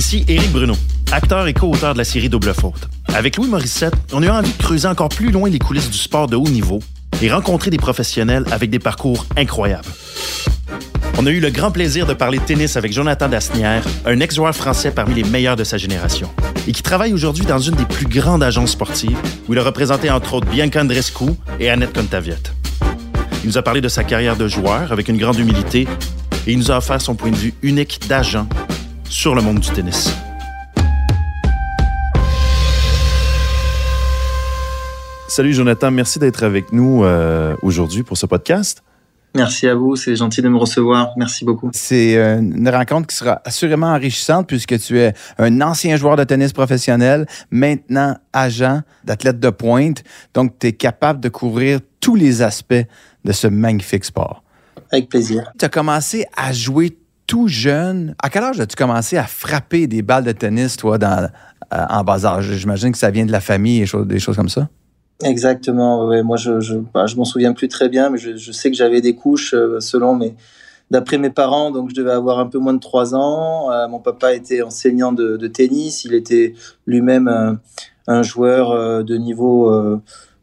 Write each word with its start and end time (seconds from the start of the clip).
Ici 0.00 0.24
Éric 0.28 0.50
Bruno, 0.50 0.72
acteur 1.12 1.46
et 1.46 1.52
co-auteur 1.52 1.92
de 1.92 1.98
la 1.98 2.04
série 2.04 2.30
Double 2.30 2.54
Faute. 2.54 2.88
Avec 3.14 3.36
Louis 3.36 3.48
Morissette, 3.48 3.92
on 4.14 4.22
a 4.22 4.26
eu 4.26 4.30
envie 4.30 4.50
de 4.50 4.56
creuser 4.56 4.88
encore 4.88 5.10
plus 5.10 5.30
loin 5.30 5.50
les 5.50 5.58
coulisses 5.58 5.90
du 5.90 5.98
sport 5.98 6.26
de 6.26 6.36
haut 6.36 6.48
niveau 6.48 6.78
et 7.20 7.30
rencontrer 7.30 7.70
des 7.70 7.76
professionnels 7.76 8.46
avec 8.50 8.70
des 8.70 8.78
parcours 8.78 9.26
incroyables. 9.36 9.90
On 11.18 11.26
a 11.26 11.30
eu 11.30 11.38
le 11.38 11.50
grand 11.50 11.70
plaisir 11.70 12.06
de 12.06 12.14
parler 12.14 12.38
de 12.38 12.44
tennis 12.44 12.78
avec 12.78 12.94
Jonathan 12.94 13.28
Dasnière, 13.28 13.84
un 14.06 14.20
ex-joueur 14.20 14.56
français 14.56 14.90
parmi 14.90 15.16
les 15.16 15.24
meilleurs 15.24 15.56
de 15.56 15.64
sa 15.64 15.76
génération, 15.76 16.30
et 16.66 16.72
qui 16.72 16.82
travaille 16.82 17.12
aujourd'hui 17.12 17.44
dans 17.44 17.58
une 17.58 17.74
des 17.74 17.84
plus 17.84 18.06
grandes 18.06 18.42
agences 18.42 18.70
sportives, 18.70 19.18
où 19.48 19.52
il 19.52 19.58
a 19.58 19.62
représenté 19.62 20.10
entre 20.10 20.32
autres 20.32 20.48
Bianca 20.48 20.80
Andrescu 20.80 21.26
et 21.60 21.68
Annette 21.68 21.92
Contaviette. 21.92 22.54
Il 23.44 23.48
nous 23.48 23.58
a 23.58 23.62
parlé 23.62 23.82
de 23.82 23.88
sa 23.88 24.02
carrière 24.02 24.36
de 24.36 24.48
joueur 24.48 24.92
avec 24.92 25.08
une 25.08 25.18
grande 25.18 25.38
humilité, 25.38 25.86
et 26.46 26.52
il 26.52 26.58
nous 26.58 26.70
a 26.70 26.78
offert 26.78 27.02
son 27.02 27.16
point 27.16 27.32
de 27.32 27.36
vue 27.36 27.52
unique 27.60 28.00
d'agent 28.08 28.48
sur 29.10 29.34
le 29.34 29.42
monde 29.42 29.58
du 29.58 29.68
tennis. 29.70 30.14
Salut 35.28 35.52
Jonathan, 35.52 35.90
merci 35.90 36.18
d'être 36.20 36.44
avec 36.44 36.72
nous 36.72 37.04
euh, 37.04 37.56
aujourd'hui 37.62 38.04
pour 38.04 38.16
ce 38.16 38.26
podcast. 38.26 38.82
Merci 39.34 39.68
à 39.68 39.74
vous, 39.74 39.96
c'est 39.96 40.16
gentil 40.16 40.42
de 40.42 40.48
me 40.48 40.56
recevoir. 40.56 41.10
Merci 41.16 41.44
beaucoup. 41.44 41.70
C'est 41.72 42.16
euh, 42.16 42.38
une 42.38 42.68
rencontre 42.68 43.08
qui 43.08 43.16
sera 43.16 43.40
assurément 43.44 43.88
enrichissante 43.88 44.46
puisque 44.46 44.78
tu 44.78 44.98
es 44.98 45.12
un 45.38 45.60
ancien 45.60 45.96
joueur 45.96 46.16
de 46.16 46.24
tennis 46.24 46.52
professionnel, 46.52 47.26
maintenant 47.50 48.16
agent 48.32 48.82
d'athlète 49.04 49.40
de 49.40 49.50
pointe. 49.50 50.02
Donc, 50.34 50.58
tu 50.58 50.68
es 50.68 50.72
capable 50.72 51.20
de 51.20 51.28
couvrir 51.28 51.80
tous 52.00 52.14
les 52.14 52.42
aspects 52.42 52.86
de 53.24 53.32
ce 53.32 53.46
magnifique 53.48 54.04
sport. 54.04 54.42
Avec 54.92 55.08
plaisir. 55.08 55.52
Tu 55.58 55.64
as 55.64 55.68
commencé 55.68 56.26
à 56.36 56.52
jouer 56.52 56.96
tout 57.30 57.46
jeune. 57.46 58.16
À 58.20 58.28
quel 58.28 58.42
âge 58.42 58.58
as-tu 58.58 58.74
commencé 58.74 59.16
à 59.16 59.22
frapper 59.22 59.86
des 59.86 60.02
balles 60.02 60.24
de 60.24 60.32
tennis, 60.32 60.76
toi, 60.76 60.98
dans, 60.98 61.28
euh, 61.72 61.86
en 61.88 62.02
bas 62.02 62.26
âge? 62.26 62.50
J'imagine 62.56 62.90
que 62.90 62.98
ça 62.98 63.12
vient 63.12 63.24
de 63.24 63.30
la 63.30 63.38
famille 63.38 63.82
et 63.82 64.04
des 64.04 64.18
choses 64.18 64.34
comme 64.34 64.48
ça. 64.48 64.68
Exactement. 65.22 66.08
Ouais. 66.08 66.24
Moi, 66.24 66.36
je 66.36 66.58
je, 66.58 66.74
bah, 66.74 67.06
je 67.06 67.14
m'en 67.14 67.24
souviens 67.24 67.52
plus 67.52 67.68
très 67.68 67.88
bien, 67.88 68.10
mais 68.10 68.18
je, 68.18 68.50
sais 68.50 68.68
que 68.68 68.76
j'avais 68.76 69.00
des 69.00 69.14
couches 69.14 69.54
euh, 69.54 69.78
selon 69.78 70.16
mes 70.16 70.34
d'après 70.90 71.18
mes 71.18 71.30
parents. 71.30 71.70
Donc, 71.70 71.90
je 71.90 71.94
devais 71.94 72.10
avoir 72.10 72.40
un 72.40 72.46
peu 72.46 72.58
moins 72.58 72.74
de 72.74 72.80
trois 72.80 73.14
ans. 73.14 73.70
Euh, 73.70 73.86
mon 73.86 74.00
papa 74.00 74.34
était 74.34 74.62
enseignant 74.62 75.12
de, 75.12 75.46
tennis. 75.46 76.04
Il 76.04 76.14
était 76.14 76.54
lui-même 76.84 77.28
un, 78.08 78.22
joueur 78.24 79.04
de 79.04 79.16
niveau 79.16 79.70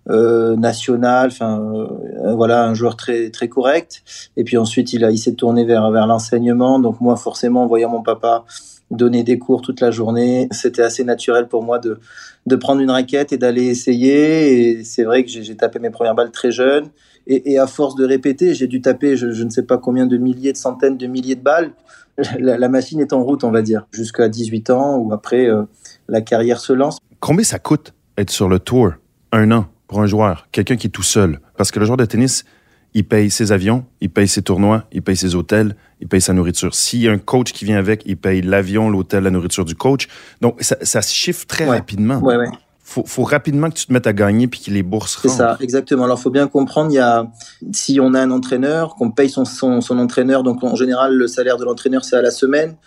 national. 0.07 1.27
Enfin, 1.27 1.87
voilà, 2.33 2.65
un 2.65 2.73
joueur 2.73 2.95
très 2.95 3.29
très 3.29 3.47
correct. 3.47 4.03
Et 4.37 4.43
puis 4.43 4.57
ensuite, 4.57 4.93
il 4.93 5.03
a 5.03 5.11
il 5.11 5.17
s'est 5.17 5.33
tourné 5.33 5.65
vers 5.65 5.89
vers 5.91 6.07
l'enseignement. 6.07 6.79
Donc 6.79 7.01
moi, 7.01 7.15
forcément, 7.15 7.63
en 7.63 7.67
voyant 7.67 7.89
mon 7.89 8.03
papa 8.03 8.45
donner 8.91 9.23
des 9.23 9.37
cours 9.37 9.61
toute 9.61 9.81
la 9.81 9.91
journée. 9.91 10.47
C'était 10.51 10.81
assez 10.81 11.03
naturel 11.03 11.47
pour 11.47 11.63
moi 11.63 11.79
de, 11.79 11.99
de 12.45 12.55
prendre 12.55 12.81
une 12.81 12.91
raquette 12.91 13.33
et 13.33 13.37
d'aller 13.37 13.65
essayer. 13.65 14.79
Et 14.79 14.83
c'est 14.83 15.03
vrai 15.03 15.23
que 15.23 15.29
j'ai 15.29 15.55
tapé 15.55 15.79
mes 15.79 15.89
premières 15.89 16.15
balles 16.15 16.31
très 16.31 16.51
jeune. 16.51 16.89
Et, 17.27 17.53
et 17.53 17.59
à 17.59 17.67
force 17.67 17.95
de 17.95 18.05
répéter, 18.05 18.53
j'ai 18.53 18.67
dû 18.67 18.81
taper 18.81 19.17
je, 19.17 19.43
ne 19.43 19.49
sais 19.49 19.63
pas 19.63 19.77
combien 19.77 20.05
de 20.05 20.17
milliers, 20.17 20.53
de 20.53 20.57
centaines 20.57 20.97
de 20.97 21.07
milliers 21.07 21.35
de 21.35 21.43
balles. 21.43 21.71
La, 22.39 22.57
la 22.57 22.67
machine 22.67 22.99
est 22.99 23.13
en 23.13 23.23
route, 23.23 23.43
on 23.43 23.51
va 23.51 23.61
dire, 23.61 23.85
jusqu'à 23.91 24.27
18 24.27 24.71
ans 24.71 24.97
ou 24.97 25.13
après 25.13 25.45
euh, 25.45 25.65
la 26.07 26.21
carrière 26.21 26.59
se 26.59 26.73
lance. 26.73 26.97
Combien 27.19 27.43
ça 27.43 27.59
coûte 27.59 27.93
être 28.17 28.31
sur 28.31 28.49
le 28.49 28.57
tour? 28.57 28.93
Un 29.31 29.51
an? 29.51 29.67
Pour 29.87 30.01
un 30.01 30.05
joueur, 30.05 30.47
quelqu'un 30.51 30.75
qui 30.75 30.87
est 30.87 30.91
tout 30.91 31.03
seul? 31.03 31.39
Parce 31.57 31.71
que 31.71 31.79
le 31.79 31.85
joueur 31.85 31.97
de 31.97 32.05
tennis, 32.05 32.45
il 32.93 33.05
paye 33.05 33.29
ses 33.29 33.51
avions, 33.51 33.85
il 34.01 34.09
paye 34.09 34.27
ses 34.27 34.41
tournois, 34.41 34.85
il 34.91 35.01
paye 35.01 35.15
ses 35.15 35.35
hôtels, 35.35 35.75
il 36.01 36.07
paye 36.07 36.21
sa 36.21 36.33
nourriture. 36.33 36.73
S'il 36.73 37.01
y 37.01 37.07
a 37.07 37.11
un 37.11 37.17
coach 37.17 37.51
qui 37.53 37.65
vient 37.65 37.77
avec, 37.77 38.03
il 38.05 38.17
paye 38.17 38.41
l'avion, 38.41 38.89
l'hôtel, 38.89 39.23
la 39.23 39.29
nourriture 39.31 39.65
du 39.65 39.75
coach. 39.75 40.07
Donc, 40.41 40.57
ça, 40.61 40.77
ça 40.81 41.01
se 41.01 41.13
chiffre 41.13 41.45
très 41.45 41.65
ouais. 41.67 41.77
rapidement. 41.77 42.19
Ouais, 42.19 42.37
ouais. 42.37 42.49
Faut, 42.83 43.03
faut 43.05 43.23
rapidement 43.23 43.69
que 43.69 43.75
tu 43.75 43.85
te 43.85 43.91
mettes 43.91 44.07
à 44.07 44.13
gagner 44.13 44.47
puis 44.47 44.61
que 44.61 44.71
les 44.71 44.81
bourses 44.81 45.19
C'est 45.21 45.27
ça, 45.27 45.57
exactement. 45.59 46.05
Alors, 46.05 46.19
faut 46.19 46.29
bien 46.29 46.47
comprendre, 46.47 46.89
il 46.89 46.95
y 46.95 46.99
a, 46.99 47.29
si 47.73 47.99
on 47.99 48.13
a 48.13 48.21
un 48.21 48.31
entraîneur, 48.31 48.95
qu'on 48.95 49.11
paye 49.11 49.29
son, 49.29 49.43
son, 49.43 49.81
son 49.81 49.99
entraîneur, 49.99 50.41
donc 50.41 50.63
en 50.63 50.75
général, 50.75 51.13
le 51.13 51.27
salaire 51.27 51.57
de 51.57 51.65
l'entraîneur, 51.65 52.05
c'est 52.05 52.15
à 52.15 52.21
la 52.21 52.31
semaine. 52.31 52.77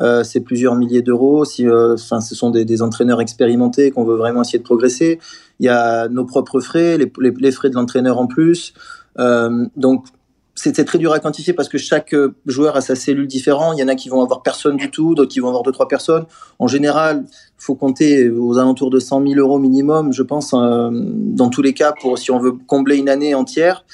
Euh, 0.00 0.24
c'est 0.24 0.40
plusieurs 0.40 0.76
milliers 0.76 1.02
d'euros. 1.02 1.44
Si, 1.44 1.66
euh, 1.66 1.94
enfin, 1.94 2.20
ce 2.20 2.34
sont 2.34 2.50
des, 2.50 2.82
entraîneurs 2.82 3.20
expérimentés 3.20 3.90
qu'on 3.90 4.04
veut 4.04 4.16
vraiment 4.16 4.42
essayer 4.42 4.58
de 4.58 4.64
progresser. 4.64 5.18
Il 5.58 5.66
y 5.66 5.68
a 5.68 6.08
nos 6.08 6.24
propres 6.24 6.60
frais, 6.60 6.96
les, 6.98 7.52
frais 7.52 7.68
de 7.68 7.74
l'entraîneur 7.74 8.18
en 8.18 8.26
plus. 8.26 8.72
Euh, 9.18 9.66
donc, 9.76 10.06
c'est 10.54 10.84
très 10.84 10.98
dur 10.98 11.12
à 11.12 11.20
quantifier 11.20 11.54
parce 11.54 11.70
que 11.70 11.78
chaque 11.78 12.14
joueur 12.44 12.76
a 12.76 12.82
sa 12.82 12.94
cellule 12.94 13.26
différente. 13.26 13.76
Il 13.78 13.80
y 13.80 13.84
en 13.84 13.88
a 13.88 13.94
qui 13.94 14.10
vont 14.10 14.22
avoir 14.22 14.42
personne 14.42 14.76
du 14.76 14.90
tout, 14.90 15.14
d'autres 15.14 15.30
qui 15.30 15.40
vont 15.40 15.48
avoir 15.48 15.62
deux 15.62 15.72
trois 15.72 15.88
personnes. 15.88 16.26
En 16.58 16.66
général, 16.66 17.24
faut 17.56 17.74
compter 17.74 18.28
aux 18.28 18.58
alentours 18.58 18.90
de 18.90 18.98
100 18.98 19.26
000 19.26 19.34
euros 19.40 19.58
minimum, 19.58 20.12
je 20.12 20.22
pense, 20.22 20.50
dans 20.50 21.48
tous 21.50 21.62
les 21.62 21.72
cas, 21.72 21.94
pour 21.98 22.18
si 22.18 22.30
on 22.30 22.38
veut 22.38 22.52
combler 22.52 22.96
une 22.96 23.08
année 23.08 23.34
entière. 23.34 23.86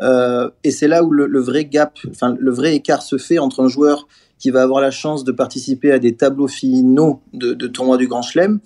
Et 0.00 0.70
c'est 0.70 0.88
là 0.88 1.04
où 1.04 1.10
le, 1.10 1.26
le, 1.26 1.40
vrai 1.40 1.66
gap, 1.66 1.98
enfin 2.08 2.34
le 2.38 2.50
vrai 2.50 2.74
écart 2.74 3.02
se 3.02 3.18
fait 3.18 3.38
entre 3.38 3.62
un 3.62 3.68
joueur 3.68 4.06
qui 4.38 4.50
va 4.50 4.62
avoir 4.62 4.80
la 4.80 4.90
chance 4.90 5.24
de 5.24 5.32
participer 5.32 5.92
à 5.92 5.98
des 5.98 6.14
tableaux 6.14 6.48
finaux 6.48 7.20
de, 7.32 7.54
de 7.54 7.66
tournois 7.66 7.96
du 7.96 8.06
Grand 8.06 8.22
Chelem, 8.22 8.60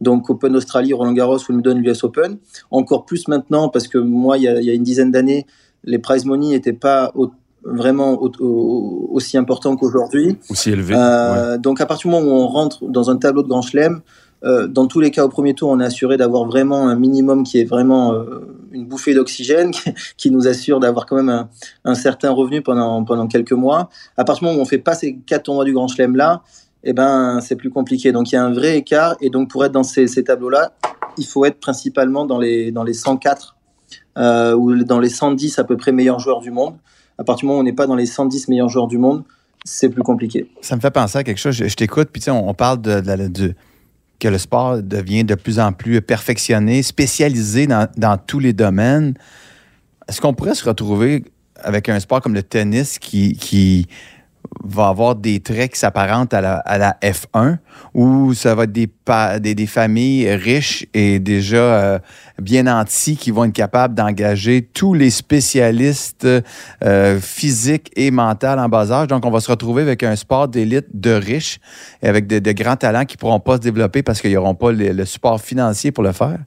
donc 0.00 0.28
Open 0.30 0.56
Australie, 0.56 0.92
Roland 0.92 1.12
Garros, 1.12 1.38
Wimbledon, 1.48 1.78
l'US 1.78 2.02
Open. 2.04 2.38
Encore 2.70 3.04
plus 3.04 3.28
maintenant 3.28 3.68
parce 3.68 3.86
que 3.86 3.98
moi, 3.98 4.36
il 4.36 4.44
y 4.44 4.48
a, 4.48 4.60
il 4.60 4.66
y 4.66 4.70
a 4.70 4.74
une 4.74 4.82
dizaine 4.82 5.12
d'années, 5.12 5.46
les 5.84 5.98
prize 5.98 6.24
money 6.24 6.48
n'étaient 6.48 6.72
pas 6.72 7.12
au, 7.14 7.30
vraiment 7.64 8.20
au, 8.20 8.30
au, 8.40 9.08
aussi 9.12 9.38
importants 9.38 9.76
qu'aujourd'hui. 9.76 10.38
Aussi 10.50 10.70
élevés. 10.70 10.94
Euh, 10.96 11.52
ouais. 11.52 11.58
Donc 11.58 11.80
à 11.80 11.86
partir 11.86 12.10
du 12.10 12.16
moment 12.16 12.32
où 12.32 12.34
on 12.34 12.48
rentre 12.48 12.84
dans 12.88 13.10
un 13.10 13.16
tableau 13.16 13.42
de 13.42 13.48
Grand 13.48 13.62
Chelem, 13.62 14.00
euh, 14.44 14.66
dans 14.66 14.86
tous 14.86 15.00
les 15.00 15.10
cas, 15.10 15.24
au 15.24 15.28
premier 15.28 15.54
tour, 15.54 15.70
on 15.70 15.80
est 15.80 15.84
assuré 15.84 16.16
d'avoir 16.16 16.44
vraiment 16.44 16.88
un 16.88 16.96
minimum 16.96 17.44
qui 17.44 17.60
est 17.60 17.64
vraiment 17.64 18.12
euh, 18.12 18.40
une 18.72 18.86
bouffée 18.86 19.14
d'oxygène, 19.14 19.70
qui 20.16 20.30
nous 20.30 20.48
assure 20.48 20.80
d'avoir 20.80 21.06
quand 21.06 21.16
même 21.16 21.46
un, 21.84 21.94
certain 21.94 22.30
revenu 22.30 22.62
pendant, 22.62 23.04
pendant 23.04 23.28
quelques 23.28 23.52
mois. 23.52 23.88
À 24.16 24.24
partir 24.24 24.40
du 24.40 24.46
moment 24.46 24.58
où 24.58 24.62
on 24.62 24.66
fait 24.66 24.78
pas 24.78 24.94
ces 24.94 25.16
quatre 25.16 25.44
tournois 25.44 25.64
du 25.64 25.72
Grand 25.72 25.88
Chelem 25.88 26.16
là, 26.16 26.42
eh 26.84 26.92
ben 26.92 27.40
c'est 27.40 27.56
plus 27.56 27.70
compliqué. 27.70 28.12
Donc 28.12 28.32
il 28.32 28.34
y 28.34 28.38
a 28.38 28.44
un 28.44 28.52
vrai 28.52 28.78
écart 28.78 29.16
et 29.20 29.30
donc 29.30 29.50
pour 29.50 29.64
être 29.64 29.72
dans 29.72 29.84
ces, 29.84 30.06
tableaux-là, 30.24 30.72
il 31.16 31.26
faut 31.26 31.44
être 31.44 31.60
principalement 31.60 32.24
dans 32.26 32.38
les 32.38 32.72
dans 32.72 32.82
les 32.82 32.94
104 32.94 33.56
euh, 34.18 34.54
ou 34.54 34.82
dans 34.82 34.98
les 34.98 35.08
110 35.08 35.58
à 35.58 35.64
peu 35.64 35.76
près 35.76 35.92
meilleurs 35.92 36.18
joueurs 36.18 36.40
du 36.40 36.50
monde. 36.50 36.74
À 37.18 37.24
partir 37.24 37.42
du 37.42 37.46
moment 37.46 37.58
où 37.58 37.60
on 37.60 37.64
n'est 37.64 37.72
pas 37.72 37.86
dans 37.86 37.94
les 37.94 38.06
110 38.06 38.48
meilleurs 38.48 38.68
joueurs 38.68 38.88
du 38.88 38.98
monde, 38.98 39.22
c'est 39.64 39.90
plus 39.90 40.02
compliqué. 40.02 40.50
Ça 40.60 40.74
me 40.74 40.80
fait 40.80 40.90
penser 40.90 41.18
à 41.18 41.24
quelque 41.24 41.38
chose. 41.38 41.54
Je, 41.54 41.74
t'écoute, 41.76 42.08
puis 42.10 42.20
tu 42.20 42.30
on, 42.30 42.48
on 42.48 42.54
parle 42.54 42.80
de, 42.80 43.54
que 44.22 44.28
le 44.28 44.38
sport 44.38 44.80
devient 44.80 45.24
de 45.24 45.34
plus 45.34 45.58
en 45.58 45.72
plus 45.72 46.00
perfectionné, 46.00 46.84
spécialisé 46.84 47.66
dans, 47.66 48.18
tous 48.24 48.38
les 48.38 48.52
domaines. 48.52 49.14
Est-ce 50.08 50.20
qu'on 50.20 50.32
pourrait 50.32 50.54
se 50.54 50.64
retrouver 50.64 51.24
avec 51.56 51.88
un 51.88 51.98
sport 51.98 52.20
comme 52.20 52.34
le 52.34 52.44
tennis 52.44 53.00
qui 53.00 53.88
va 54.64 54.88
avoir 54.88 55.14
des 55.14 55.40
traits 55.40 55.72
qui 55.72 55.78
s'apparentent 55.78 56.34
à 56.34 56.40
la, 56.40 56.54
à 56.56 56.78
la 56.78 56.96
F1, 57.02 57.58
où 57.94 58.34
ça 58.34 58.54
va 58.54 58.64
être 58.64 58.72
des, 58.72 58.88
des, 59.40 59.54
des 59.54 59.66
familles 59.66 60.30
riches 60.34 60.86
et 60.94 61.18
déjà 61.18 61.56
euh, 61.56 61.98
bien 62.40 62.64
nantis 62.64 63.16
qui 63.16 63.30
vont 63.30 63.44
être 63.44 63.52
capables 63.52 63.94
d'engager 63.94 64.62
tous 64.62 64.94
les 64.94 65.10
spécialistes 65.10 66.26
euh, 66.84 67.20
physiques 67.20 67.90
et 67.96 68.10
mentaux 68.10 68.46
en 68.46 68.68
bas 68.68 68.90
âge. 68.92 69.08
Donc, 69.08 69.24
on 69.24 69.30
va 69.30 69.40
se 69.40 69.50
retrouver 69.50 69.82
avec 69.82 70.02
un 70.02 70.16
sport 70.16 70.48
d'élite 70.48 70.86
de 70.94 71.10
riches 71.10 71.60
et 72.02 72.08
avec 72.08 72.26
de, 72.26 72.38
de, 72.38 72.52
grands 72.52 72.76
talents 72.76 73.04
qui 73.04 73.16
ne 73.16 73.20
pourront 73.20 73.40
pas 73.40 73.56
se 73.56 73.62
développer 73.62 74.02
parce 74.02 74.20
qu'ils 74.20 74.34
n'auront 74.34 74.54
pas 74.54 74.72
le, 74.72 74.92
le, 74.92 75.04
support 75.04 75.40
financier 75.40 75.92
pour 75.92 76.04
le 76.04 76.12
faire. 76.12 76.38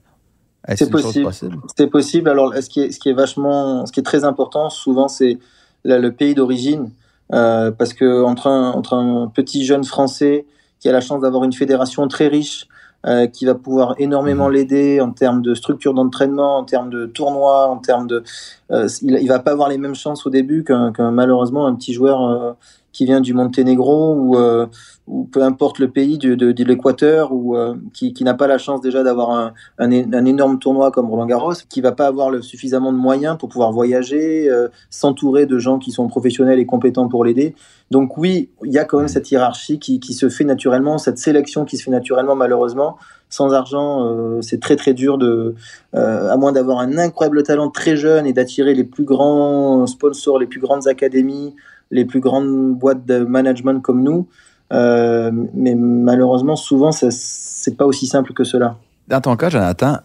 C'est 0.74 0.90
possible. 0.90 1.30
C'est 1.76 1.86
possible. 1.86 2.28
Alors, 2.28 2.52
ce 2.54 2.68
qui, 2.68 2.80
est, 2.80 2.90
ce 2.90 2.98
qui 2.98 3.08
est 3.08 3.14
vachement, 3.14 3.86
ce 3.86 3.92
qui 3.92 4.00
est 4.00 4.04
très 4.04 4.24
important, 4.24 4.68
souvent, 4.68 5.06
c'est 5.06 5.38
le 5.84 6.10
pays 6.10 6.34
d'origine. 6.34 6.90
Euh, 7.32 7.70
parce 7.72 7.92
que 7.92 8.22
entre 8.22 8.46
un, 8.46 8.70
entre 8.70 8.94
un 8.94 9.30
petit 9.34 9.64
jeune 9.64 9.84
français 9.84 10.46
qui 10.78 10.88
a 10.88 10.92
la 10.92 11.00
chance 11.00 11.20
d'avoir 11.22 11.44
une 11.44 11.52
fédération 11.52 12.06
très 12.06 12.28
riche, 12.28 12.68
euh, 13.06 13.28
qui 13.28 13.44
va 13.44 13.54
pouvoir 13.54 13.94
énormément 13.98 14.48
l'aider 14.48 15.00
en 15.00 15.12
termes 15.12 15.40
de 15.40 15.54
structure 15.54 15.94
d'entraînement, 15.94 16.58
en 16.58 16.64
termes 16.64 16.90
de 16.90 17.06
tournois, 17.06 17.68
en 17.68 17.76
termes 17.76 18.08
de, 18.08 18.24
euh, 18.72 18.88
il, 19.00 19.18
il 19.20 19.28
va 19.28 19.38
pas 19.38 19.52
avoir 19.52 19.68
les 19.68 19.78
mêmes 19.78 19.94
chances 19.94 20.26
au 20.26 20.30
début 20.30 20.64
qu'un 20.64 20.92
qu 20.92 21.02
malheureusement 21.02 21.68
un 21.68 21.76
petit 21.76 21.92
joueur 21.92 22.26
euh, 22.26 22.52
qui 22.96 23.04
vient 23.04 23.20
du 23.20 23.34
Monténégro 23.34 24.14
ou, 24.14 24.38
euh, 24.38 24.66
ou 25.06 25.24
peu 25.24 25.42
importe 25.42 25.80
le 25.80 25.90
pays 25.90 26.16
de, 26.16 26.34
de, 26.34 26.64
l'Équateur 26.64 27.30
ou 27.30 27.54
euh, 27.54 27.74
qui, 27.92 28.24
n'a 28.24 28.32
pas 28.32 28.46
la 28.46 28.56
chance 28.56 28.80
déjà 28.80 29.02
d'avoir 29.02 29.32
un, 29.32 29.52
un, 29.78 30.24
énorme 30.24 30.58
tournoi 30.58 30.90
comme 30.90 31.10
Roland 31.10 31.26
Garros, 31.26 31.52
qui 31.68 31.82
va 31.82 31.92
pas 31.92 32.06
avoir 32.06 32.30
le, 32.30 32.40
suffisamment 32.40 32.94
de 32.94 32.96
moyens 32.96 33.36
pour 33.36 33.50
pouvoir 33.50 33.70
voyager, 33.70 34.48
euh, 34.48 34.68
s'entourer 34.88 35.44
de 35.44 35.58
gens 35.58 35.78
qui 35.78 35.92
sont 35.92 36.08
professionnels 36.08 36.58
et 36.58 36.64
compétents 36.64 37.06
pour 37.06 37.22
l'aider. 37.26 37.54
Donc 37.90 38.16
oui, 38.16 38.48
il 38.64 38.72
y 38.72 38.78
a 38.78 38.84
quand 38.84 38.98
même 38.98 39.08
cette 39.08 39.30
hiérarchie 39.30 39.78
qui, 39.78 40.00
qui, 40.00 40.14
se 40.14 40.30
fait 40.30 40.44
naturellement, 40.44 40.96
cette 40.96 41.18
sélection 41.18 41.66
qui 41.66 41.76
se 41.76 41.84
fait 41.84 41.90
naturellement 41.90 42.34
malheureusement. 42.34 42.96
Sans 43.28 43.52
argent, 43.52 44.40
c'est 44.40 44.60
très 44.60 44.76
très 44.76 44.94
dur 44.94 45.18
de, 45.18 45.56
à 45.92 46.36
moins 46.36 46.52
d'avoir 46.52 46.78
un 46.78 46.96
incroyable 46.96 47.42
talent 47.42 47.70
très 47.70 47.96
jeune 47.96 48.24
et 48.24 48.32
d'attirer 48.32 48.72
les 48.72 48.84
plus 48.84 49.02
grands 49.02 49.84
sponsors, 49.88 50.38
les 50.38 50.46
plus 50.46 50.60
grandes 50.60 50.86
académies, 50.86 51.52
les 51.90 52.04
plus 52.04 52.20
grandes 52.20 52.74
boîtes 52.74 53.06
de 53.06 53.18
management 53.18 53.80
comme 53.80 54.02
nous, 54.02 54.28
mais 54.70 55.74
malheureusement, 55.74 56.56
souvent, 56.56 56.90
c'est 56.92 57.76
pas 57.76 57.86
aussi 57.86 58.06
simple 58.06 58.32
que 58.32 58.44
cela. 58.44 58.78
Dans 59.08 59.20
ton 59.20 59.36
cas, 59.36 59.50
Jonathan, 59.50 59.98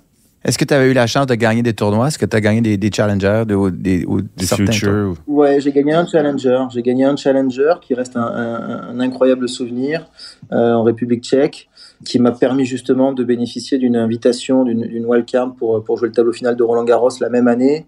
est-ce 0.43 0.57
que 0.57 0.65
tu 0.65 0.73
avais 0.73 0.89
eu 0.89 0.93
la 0.93 1.05
chance 1.05 1.27
de 1.27 1.35
gagner 1.35 1.61
des 1.61 1.73
tournois? 1.73 2.07
Est-ce 2.07 2.17
que 2.17 2.25
tu 2.25 2.35
as 2.35 2.41
gagné 2.41 2.61
des, 2.61 2.91
challengers 2.91 3.43
de, 3.47 3.69
des, 3.69 4.05
ou 4.05 4.21
des, 4.21 4.45
certains 4.45 5.13
Ouais, 5.27 5.61
j'ai 5.61 5.71
gagné 5.71 5.93
un 5.93 6.05
challenger. 6.07 6.63
J'ai 6.71 6.81
gagné 6.81 7.05
un 7.05 7.15
challenger 7.15 7.75
qui 7.79 7.93
reste 7.93 8.15
un, 8.15 8.99
incroyable 8.99 9.47
souvenir 9.47 10.07
euh, 10.51 10.73
en 10.73 10.83
République 10.83 11.23
tchèque, 11.23 11.69
qui 12.05 12.17
m'a 12.17 12.31
permis 12.31 12.65
justement 12.65 13.13
de 13.13 13.23
bénéficier 13.23 13.77
d'une 13.77 13.95
invitation, 13.95 14.63
d'une 14.63 15.05
wildcard 15.05 15.53
pour, 15.53 15.83
pour 15.83 15.97
jouer 15.97 16.07
le 16.07 16.13
tableau 16.13 16.33
final 16.33 16.55
de 16.55 16.63
Roland 16.63 16.85
Garros 16.85 17.11
la 17.19 17.29
même 17.29 17.47
année. 17.47 17.85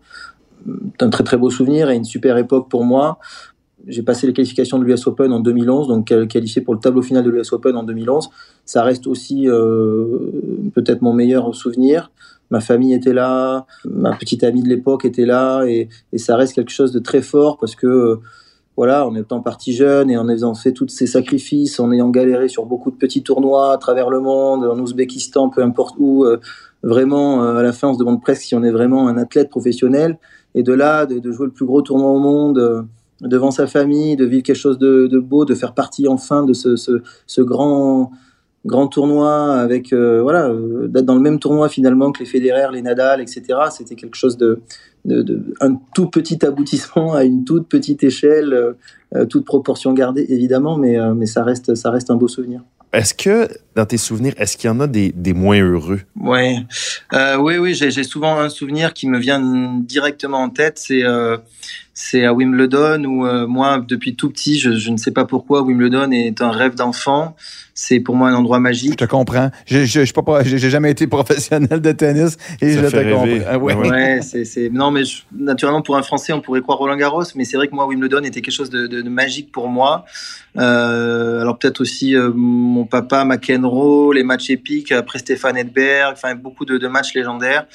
C'est 0.65 1.03
un 1.03 1.09
très 1.09 1.23
très 1.23 1.37
beau 1.37 1.49
souvenir 1.49 1.89
et 1.89 1.95
une 1.95 2.05
super 2.05 2.37
époque 2.37 2.69
pour 2.69 2.85
moi. 2.85 3.17
J'ai 3.87 4.03
passé 4.03 4.27
les 4.27 4.33
qualifications 4.33 4.79
de 4.79 4.85
l'US 4.85 5.07
Open 5.07 5.31
en 5.33 5.39
2011, 5.39 5.87
donc 5.87 6.13
qualifié 6.27 6.61
pour 6.61 6.73
le 6.73 6.79
tableau 6.79 7.01
final 7.01 7.23
de 7.23 7.29
l'US 7.29 7.51
Open 7.51 7.75
en 7.75 7.83
2011. 7.83 8.29
Ça 8.65 8.83
reste 8.83 9.07
aussi 9.07 9.49
euh, 9.49 10.19
peut-être 10.73 11.01
mon 11.01 11.13
meilleur 11.13 11.53
souvenir 11.53 12.09
ma 12.53 12.61
famille 12.61 12.93
était 12.93 13.13
là, 13.13 13.65
ma 13.83 14.15
petite 14.15 14.43
amie 14.43 14.61
de 14.61 14.69
l'époque 14.69 15.05
était 15.05 15.25
là, 15.25 15.63
et, 15.65 15.89
ça 16.17 16.35
reste 16.35 16.53
quelque 16.53 16.71
chose 16.71 16.91
de 16.91 16.99
très 16.99 17.23
fort 17.23 17.57
parce 17.57 17.75
que, 17.75 17.87
euh, 17.87 18.21
voilà, 18.77 19.07
en 19.07 19.15
étant 19.15 19.41
parti 19.41 19.73
jeune 19.73 20.11
et 20.11 20.17
en 20.17 20.29
ayant 20.29 20.53
fait 20.53 20.71
tous 20.71 20.87
ces 20.87 21.07
sacrifices, 21.07 21.79
en 21.79 21.91
ayant 21.91 22.09
galéré 22.09 22.47
sur 22.47 22.65
beaucoup 22.65 22.91
de 22.91 22.95
petits 22.95 23.23
tournois 23.23 23.73
à 23.73 23.77
travers 23.77 24.11
le 24.11 24.19
monde, 24.19 24.63
en 24.65 24.79
Ouzbékistan, 24.79 25.49
peu 25.49 25.63
importe 25.63 25.95
où, 25.97 26.25
euh, 26.25 26.39
vraiment, 26.83 27.43
euh, 27.43 27.57
à 27.57 27.63
la 27.63 27.73
fin, 27.73 27.87
on 27.89 27.93
se 27.95 27.99
demande 27.99 28.21
presque 28.21 28.43
si 28.43 28.55
on 28.55 28.63
est 28.63 28.71
vraiment 28.71 29.07
un 29.07 29.17
athlète 29.17 29.49
professionnel. 29.49 30.19
Et 30.53 30.61
de 30.61 30.73
là, 30.73 31.07
de, 31.07 31.31
jouer 31.31 31.47
le 31.47 31.51
plus 31.51 31.65
gros 31.65 31.81
tournoi 31.81 32.11
au 32.11 32.19
monde, 32.19 32.85
devant 33.23 33.51
sa 33.51 33.67
famille, 33.67 34.15
de 34.15 34.25
vivre 34.25 34.43
quelque 34.43 34.55
chose 34.55 34.77
de, 34.77 35.19
beau, 35.19 35.45
de 35.45 35.55
faire 35.55 35.73
partie 35.73 36.07
enfin 36.07 36.43
de 36.43 36.53
ce, 36.53 36.75
ce 36.75 37.41
grand 37.41 38.11
grand 38.65 38.87
tournoi 38.87 39.55
avec 39.59 39.91
euh, 39.91 40.21
voilà 40.21 40.47
euh, 40.47 40.87
d'être 40.87 41.05
dans 41.05 41.15
le 41.15 41.21
même 41.21 41.39
tournoi 41.39 41.69
finalement 41.69 42.11
que 42.11 42.19
les 42.19 42.25
Federer, 42.25 42.67
les 42.71 42.81
Nadal, 42.81 43.21
etc. 43.21 43.43
C'était 43.71 43.95
quelque 43.95 44.15
chose 44.15 44.37
de, 44.37 44.61
de, 45.05 45.43
un 45.59 45.75
tout 45.93 46.09
petit 46.09 46.45
aboutissement 46.45 47.13
à 47.13 47.23
une 47.23 47.43
toute 47.43 47.67
petite 47.67 48.03
échelle, 48.03 48.75
euh, 49.15 49.25
toute 49.25 49.45
proportion 49.45 49.93
gardée 49.93 50.25
évidemment, 50.29 50.77
mais 50.77 50.97
mais 51.15 51.25
ça 51.25 51.43
reste 51.43 51.75
ça 51.75 51.91
reste 51.91 52.09
un 52.09 52.15
beau 52.15 52.27
souvenir. 52.27 52.61
Est-ce 52.93 53.15
que, 53.15 53.47
dans 53.75 53.87
tes 53.87 53.97
souvenirs, 53.97 54.35
est-ce 54.37 54.55
qu'il 54.55 54.67
y 54.67 54.71
en 54.71 54.79
a 54.79 54.85
des, 54.85 55.11
des 55.11 55.33
moins 55.33 55.59
heureux? 55.59 56.01
Ouais. 56.15 56.57
oui, 57.39 57.57
oui, 57.57 57.73
j'ai 57.73 58.03
souvent 58.03 58.39
un 58.39 58.49
souvenir 58.49 58.93
qui 58.93 59.07
me 59.09 59.17
vient 59.17 59.79
directement 59.79 60.37
en 60.37 60.49
tête. 60.49 60.77
C'est 60.77 61.01
c'est 61.93 62.25
à 62.25 62.33
Wimbledon 62.33 63.03
où 63.05 63.47
moi, 63.47 63.83
depuis 63.87 64.15
tout 64.15 64.29
petit, 64.29 64.59
je, 64.59 64.71
je, 64.71 64.89
ne 64.89 64.97
sais 64.97 65.11
pas 65.11 65.25
pourquoi, 65.25 65.61
Wimbledon 65.61 66.11
est 66.11 66.41
un 66.41 66.51
rêve 66.51 66.75
d'enfant 66.75 67.35
c'est 67.75 67.99
pour 67.99 68.15
moi 68.15 68.29
un 68.29 68.35
endroit 68.35 68.59
magique. 68.59 68.91
Je 68.91 69.05
te 69.05 69.05
comprends. 69.05 69.49
Je 69.65 69.83
j'ai 69.85 70.69
jamais 70.69 70.91
été 70.91 71.07
professionnel 71.07 71.81
de 71.81 71.91
tennis 71.91 72.37
et 72.61 72.73
je 72.73 72.79
te 72.79 73.11
comprends. 73.11 73.27
Ah 73.47 73.57
ouais, 73.57 74.21
c'est 74.45 74.69
non 74.69 74.91
mais 74.91 75.03
naturellement 75.35 75.81
pour 75.81 75.97
un 75.97 76.03
Français 76.03 76.33
on 76.33 76.41
pourrait 76.41 76.61
croire 76.61 76.77
Roland 76.77 76.95
Garros, 76.95 77.23
mais 77.35 77.45
c'est 77.45 77.57
vrai 77.57 77.67
que 77.67 77.75
moi 77.75 77.87
Wimbledon 77.87 78.23
était 78.23 78.41
quelque 78.41 78.53
chose 78.53 78.69
de, 78.69 79.03
magique 79.03 79.51
pour 79.51 79.67
moi. 79.69 80.05
Euh, 80.57 81.41
alors 81.41 81.57
peut-être 81.57 81.81
aussi 81.81 82.15
euh, 82.15 82.31
mon 82.33 82.85
papa 82.85 83.25
McEnroe, 83.25 84.13
les 84.13 84.23
matchs 84.23 84.51
épiques 84.51 84.91
après 84.91 85.19
Stéphane 85.19 85.57
Edberg, 85.57 86.13
enfin 86.13 86.35
beaucoup 86.35 86.65
de, 86.65 86.77
de 86.77 86.87
matchs 86.87 87.13
légendaires. 87.13 87.65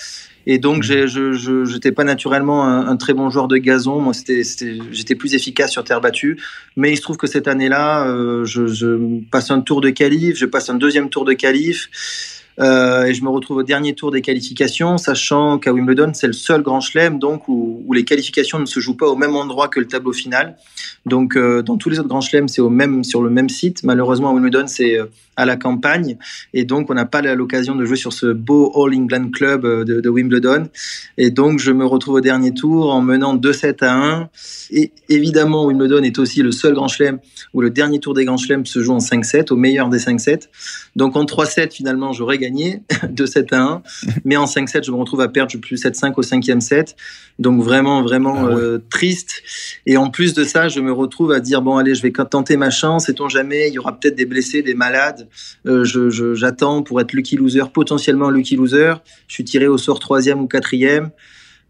Et 0.47 0.59
donc, 0.59 0.79
mhm. 0.79 1.07
je 1.07 1.73
n'étais 1.73 1.93
pas 1.93 2.05
naturellement 2.05 2.65
un, 2.65 2.97
très 2.97 3.15
bon 3.15 3.31
joueur 3.31 3.49
de 3.49 3.57
gazon. 3.57 4.01
Moi, 4.01 4.13
j'étais 4.17 5.15
plus 5.15 5.35
efficace 5.35 5.73
sur 5.73 5.85
terre 5.85 6.01
battue. 6.01 6.39
Mais 6.77 6.93
il 6.93 6.97
se 6.97 7.03
trouve 7.03 7.17
que 7.17 7.27
cette 7.27 7.49
année-là, 7.49 8.09
euh, 8.09 8.45
je, 8.45 8.67
je, 8.67 9.21
passe 9.31 9.51
un 9.51 9.61
tour 9.61 9.81
de 9.81 9.91
qualif, 9.91 10.37
je 10.37 10.47
passe 10.47 10.71
un 10.71 10.75
deuxième 10.75 11.11
tour 11.11 11.25
de 11.25 11.33
qualif. 11.33 11.91
Euh, 12.61 13.05
et 13.05 13.15
je 13.15 13.23
me 13.23 13.29
retrouve 13.29 13.59
au 13.59 13.63
dernier 13.63 13.95
tour 13.95 14.11
des 14.11 14.21
qualifications, 14.21 14.99
sachant 14.99 15.59
qu'à 15.59 15.73
Wimbledon, 15.73 16.13
c'est 16.13 16.27
le 16.27 16.33
seul 16.33 16.63
grand 16.63 16.81
chelem 16.81 17.19
donc 17.19 17.47
où, 17.47 17.85
où, 17.87 17.93
les 17.93 18.05
qualifications 18.05 18.59
ne 18.59 18.67
se 18.67 18.81
jouent 18.81 18.97
pas 18.97 19.07
au 19.07 19.15
même 19.15 19.37
endroit 19.37 19.69
que 19.69 19.79
le 19.79 19.87
tableau 19.87 20.13
final. 20.13 20.57
Donc, 21.07 21.37
euh, 21.37 21.63
dans 21.63 21.77
tous 21.77 21.89
les 21.89 22.01
autres 22.01 22.09
grands 22.09 22.21
chelems, 22.21 22.49
c'est 22.49 22.61
au 22.61 22.71
même 22.71 23.05
sur 23.05 23.23
le 23.23 23.31
même 23.31 23.49
site. 23.49 23.85
Malheureusement, 23.85 24.31
à 24.31 24.33
Wimbledon, 24.33 24.67
c'est 24.67 24.99
à 25.39 25.47
la 25.47 25.57
campagne, 25.57 26.19
et 26.53 26.65
donc 26.65 26.91
on 26.91 26.95
n'a 26.95 27.07
pas 27.07 27.23
l'occasion 27.23 27.75
de 27.75 27.85
jouer 27.85 27.97
sur 27.97 28.13
ce 28.13 28.27
beau 28.27 28.71
All 28.75 28.95
England 28.95 29.31
Club 29.31 29.65
euh, 29.65 29.85
de, 29.85 30.01
de, 30.01 30.09
Wimbledon. 30.09 30.69
Et 31.17 31.31
donc, 31.31 31.59
je 31.59 31.73
me 31.73 31.87
retrouve 31.87 32.17
au 32.17 32.21
dernier 32.21 32.53
tour 32.53 32.93
en 32.93 33.01
menant 33.01 33.37
2-7 33.37 33.85
à 33.85 33.95
1. 33.95 34.29
Et 34.71 34.93
évidemment, 35.09 35.67
Wimbledon 35.67 36.03
est 36.03 36.19
aussi 36.19 36.43
le 36.43 36.53
seul 36.53 36.75
grand 36.75 36.89
chelem 36.89 37.19
où 37.55 37.61
le 37.61 37.71
dernier 37.71 38.01
tour 38.01 38.15
des 38.15 38.25
grands 38.25 38.37
chelems 38.37 38.67
se 38.67 38.81
joue 38.81 38.93
en 38.93 38.99
5-7, 38.99 39.53
au 39.53 39.57
meilleur 39.57 39.89
des 39.89 39.99
5-7. 39.99 40.49
Donc, 40.97 41.17
en 41.17 41.25
3-7, 41.25 41.73
finalement, 41.73 42.13
j'aurais 42.13 42.39
gagné 42.39 42.83
2-7 43.05 43.55
à 43.55 43.63
1, 43.63 43.83
mais 44.25 44.37
en 44.37 44.45
5-7, 44.45 44.85
je 44.85 44.91
me 44.91 44.97
retrouve 44.97 45.21
à 45.21 45.29
perdre 45.29 45.57
plus 45.59 45.83
7-5 45.83 46.15
au 46.17 46.23
cinquième 46.23 46.61
set. 46.61 46.97
Donc, 47.39 47.63
vraiment, 47.63 48.03
vraiment 48.03 48.49
ah 48.49 48.79
triste. 48.91 49.43
Et 49.87 49.97
en 49.97 50.11
plus 50.11 50.35
de 50.35 50.45
ça, 50.45 50.69
je 50.69 50.81
me 50.81 50.93
retrouve 50.93 51.33
à 51.33 51.41
dire 51.41 51.63
bon 51.63 51.77
allez, 51.77 51.95
je 51.95 52.03
vais 52.03 52.13
tenter 52.13 52.57
ma 52.57 52.71
chance. 52.71 53.07
Sait-on 53.07 53.29
jamais, 53.29 53.69
il 53.69 53.75
y 53.75 53.79
aura 53.79 53.99
peut-être 53.99 54.17
des 54.17 54.27
blessés, 54.27 54.63
des 54.63 54.75
malades. 54.75 55.28
Euh, 55.67 55.85
j'attends 56.35 56.83
pour 56.83 57.01
être 57.01 57.13
lucky 57.13 57.37
loser, 57.37 57.71
potentiellement 57.73 58.31
lucky 58.31 58.57
loser. 58.57 58.95
Je 59.27 59.35
suis 59.35 59.45
tiré 59.45 59.67
au 59.67 59.79
sort 59.79 59.99
troisième 59.99 60.41
ou 60.41 60.47
quatrième. 60.47 61.11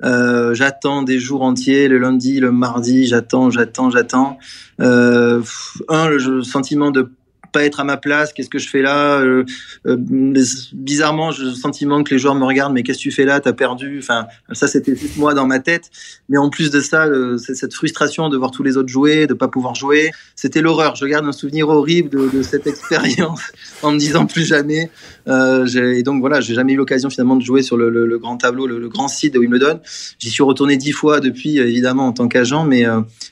Euh, 0.04 0.54
j'attends 0.54 1.02
des 1.02 1.18
jours 1.18 1.42
entiers, 1.42 1.88
le 1.88 1.98
lundi, 1.98 2.38
le 2.40 2.52
mardi, 2.52 3.06
j'attends, 3.06 3.50
j'attends, 3.50 3.90
j'attends. 3.90 4.38
Euh, 4.80 5.42
un, 5.88 6.08
le 6.08 6.42
sentiment 6.42 6.90
de 6.90 7.10
pas 7.52 7.64
être 7.64 7.80
à 7.80 7.84
ma 7.84 7.96
place, 7.96 8.32
qu'est-ce 8.32 8.48
que 8.48 8.58
je 8.58 8.68
fais 8.68 8.82
là 8.82 9.20
euh, 9.20 9.44
euh, 9.86 9.96
Bizarrement, 9.98 11.30
j'ai 11.30 11.44
le 11.44 11.52
sentiment 11.52 12.02
que 12.02 12.14
les 12.14 12.18
joueurs 12.18 12.34
me 12.34 12.44
regardent, 12.44 12.72
mais 12.72 12.82
qu'est-ce 12.82 12.98
que 12.98 13.02
tu 13.02 13.10
fais 13.10 13.24
là 13.24 13.40
T'as 13.40 13.52
perdu. 13.52 13.98
Enfin, 14.00 14.26
ça 14.52 14.66
c'était 14.66 14.94
moi 15.16 15.34
dans 15.34 15.46
ma 15.46 15.58
tête. 15.58 15.90
Mais 16.28 16.38
en 16.38 16.50
plus 16.50 16.70
de 16.70 16.80
ça, 16.80 17.06
cette 17.38 17.74
frustration 17.74 18.28
de 18.28 18.36
voir 18.36 18.50
tous 18.50 18.62
les 18.62 18.76
autres 18.76 18.88
jouer, 18.88 19.26
de 19.26 19.34
pas 19.34 19.48
pouvoir 19.48 19.74
jouer, 19.74 20.10
c'était 20.36 20.60
l'horreur. 20.60 20.96
Je 20.96 21.06
garde 21.06 21.26
un 21.26 21.32
souvenir 21.32 21.68
horrible 21.68 22.30
de, 22.30 22.42
cette 22.42 22.66
expérience 22.66 23.42
en 23.82 23.92
me 23.92 23.98
disant 23.98 24.26
plus 24.26 24.46
jamais. 24.46 24.90
Euh, 25.26 25.66
et 25.94 26.02
donc 26.02 26.20
voilà, 26.20 26.40
j'ai 26.40 26.54
jamais 26.54 26.72
eu 26.72 26.76
l'occasion 26.76 27.10
finalement 27.10 27.36
de 27.36 27.42
jouer 27.42 27.62
sur 27.62 27.76
le, 27.76 28.18
grand 28.18 28.36
tableau, 28.36 28.66
le, 28.66 28.88
grand 28.88 29.08
site 29.08 29.34
de 29.34 29.38
Wimbledon. 29.38 29.80
J'y 30.18 30.30
suis 30.30 30.42
retourné 30.42 30.76
dix 30.76 30.92
fois 30.92 31.20
depuis, 31.20 31.58
évidemment 31.58 32.06
en 32.06 32.12
tant 32.12 32.28
qu'agent, 32.28 32.64
mais 32.64 32.84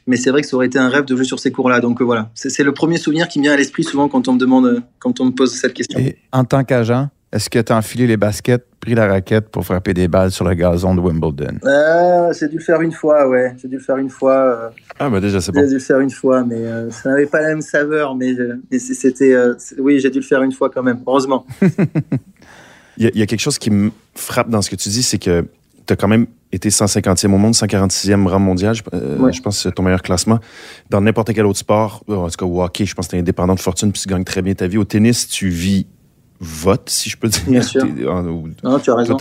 mais 0.07 0.17
c'est 0.17 0.31
vrai 0.31 0.43
que 0.43 0.49
ça 0.49 0.57
aurait 0.57 0.67
été 0.67 0.79
un 0.79 0.89
rêve 0.89 1.05
de 1.05 1.17
jouer 1.17 1.25
sur 1.25 1.39
ces 1.39 1.51
cours-là. 1.51 1.81
Donc 1.81 2.03
voilà, 2.03 2.31
c'est 2.35 2.63
le 2.63 2.73
premier 2.73 2.99
souvenir 2.99 3.29
qui 3.29 3.39
me 3.39 3.45
vient 3.45 3.53
à 3.53 3.57
l'esprit 3.57 3.85
souvent 3.85 4.06
quand 4.09 4.29
on 4.29 4.35
me 4.35 4.39
demande, 4.39 4.83
quand 4.99 5.21
on 5.21 5.27
me 5.27 5.31
pose 5.31 5.55
cette 5.55 5.75
question. 5.75 5.99
Et 5.99 6.17
en 6.33 6.45
tant 6.45 6.65
qu'agent, 6.65 7.09
est-ce 7.33 7.51
que 7.51 7.59
tu 7.59 7.73
as 7.73 7.77
enfilé 7.77 8.07
les 8.07 8.17
baskets, 8.17 8.65
pris 8.81 8.95
la 8.95 9.07
raquette 9.07 9.49
pour 9.49 9.65
frapper 9.65 9.93
des 9.93 10.09
balles 10.09 10.31
sur 10.31 10.45
le 10.45 10.55
gazon 10.55 10.95
de 10.95 11.01
Wimbledon? 11.01 11.59
Euh, 11.65 12.33
j'ai 12.33 12.49
dû 12.49 12.57
le 12.57 12.63
faire 12.63 12.81
une 12.81 12.93
fois, 12.93 13.29
ouais. 13.29 13.55
J'ai 13.61 13.69
dû 13.69 13.77
le 13.77 13.83
faire 13.83 13.97
une 13.97 14.09
fois. 14.09 14.35
Euh. 14.35 14.69
ah, 14.99 15.11
bah 15.11 15.21
déjà, 15.21 15.41
c'est 15.41 15.53
bon. 15.53 15.61
J'ai 15.61 15.67
dû 15.67 15.75
le 15.75 15.81
faire 15.81 16.01
une 16.01 16.11
fois, 16.11 16.45
mais 16.45 16.57
euh, 16.57 16.91
ça 16.91 17.11
n'avait 17.11 17.27
pas 17.27 17.43
la 17.43 17.49
même 17.49 17.63
saveur. 17.63 18.15
Mais, 18.15 18.35
c'était. 18.79 19.37
oui, 19.79 19.99
j'ai 19.99 20.11
dû 20.11 20.21
le 20.21 20.25
faire 20.25 20.43
une 20.43 20.53
fois 20.53 20.71
quand 20.71 20.83
même, 20.83 21.01
heureusement. 21.07 21.47
Il 22.99 23.11
y, 23.15 23.21
a 23.21 23.27
quelque 23.27 23.41
chose 23.41 23.59
qui 23.59 23.71
me 23.71 23.91
frappe 24.15 24.49
dans 24.49 24.63
ce 24.63 24.71
que 24.71 24.77
tu 24.77 24.89
dis, 24.89 25.03
c'est 25.03 25.19
que 25.19 25.45
tu 25.87 25.93
as 25.93 25.97
quand 25.97 26.09
même 26.09 26.27
été 26.53 26.69
150e 26.69 27.33
au 27.33 27.39
monde, 27.39 27.55
146e 27.55 28.27
rang 28.27 28.39
mondial, 28.39 28.75
je, 28.75 28.83
euh, 28.93 29.31
je 29.31 29.41
pense 29.41 29.57
que 29.57 29.63
c'est 29.63 29.73
ton 29.73 29.83
meilleur 29.83 30.03
classement. 30.03 30.39
Dans 30.91 31.01
n'importe 31.01 31.33
quel 31.33 31.47
autre 31.47 31.59
sport, 31.59 32.03
en 32.09 32.29
tout 32.29 32.37
cas 32.37 32.47
au 32.47 32.63
hockey, 32.63 32.87
je 32.87 32.95
pense 32.95 33.07
que 33.07 33.11
tu 33.11 33.17
es 33.17 33.21
indépendant 33.21 33.55
de 33.55 33.61
fortune 33.61 33.93
puis 33.93 34.03
tu 34.03 34.09
gagnes 34.09 34.25
très 34.25 34.43
bien 34.43 34.55
ta 34.55 34.67
vie. 34.67 34.79
Au 34.79 34.85
tennis, 34.85 35.29
tu 35.29 35.49
vis 35.49 35.87
vote, 36.41 36.89
si 36.91 37.09
je 37.09 37.17
peux 37.17 37.29
dire. 37.29 37.43
Bien 37.47 37.63
sûr. 37.63 37.85
non, 37.85 38.79
tu 38.79 38.91
as 38.91 38.95
raison. 38.95 39.17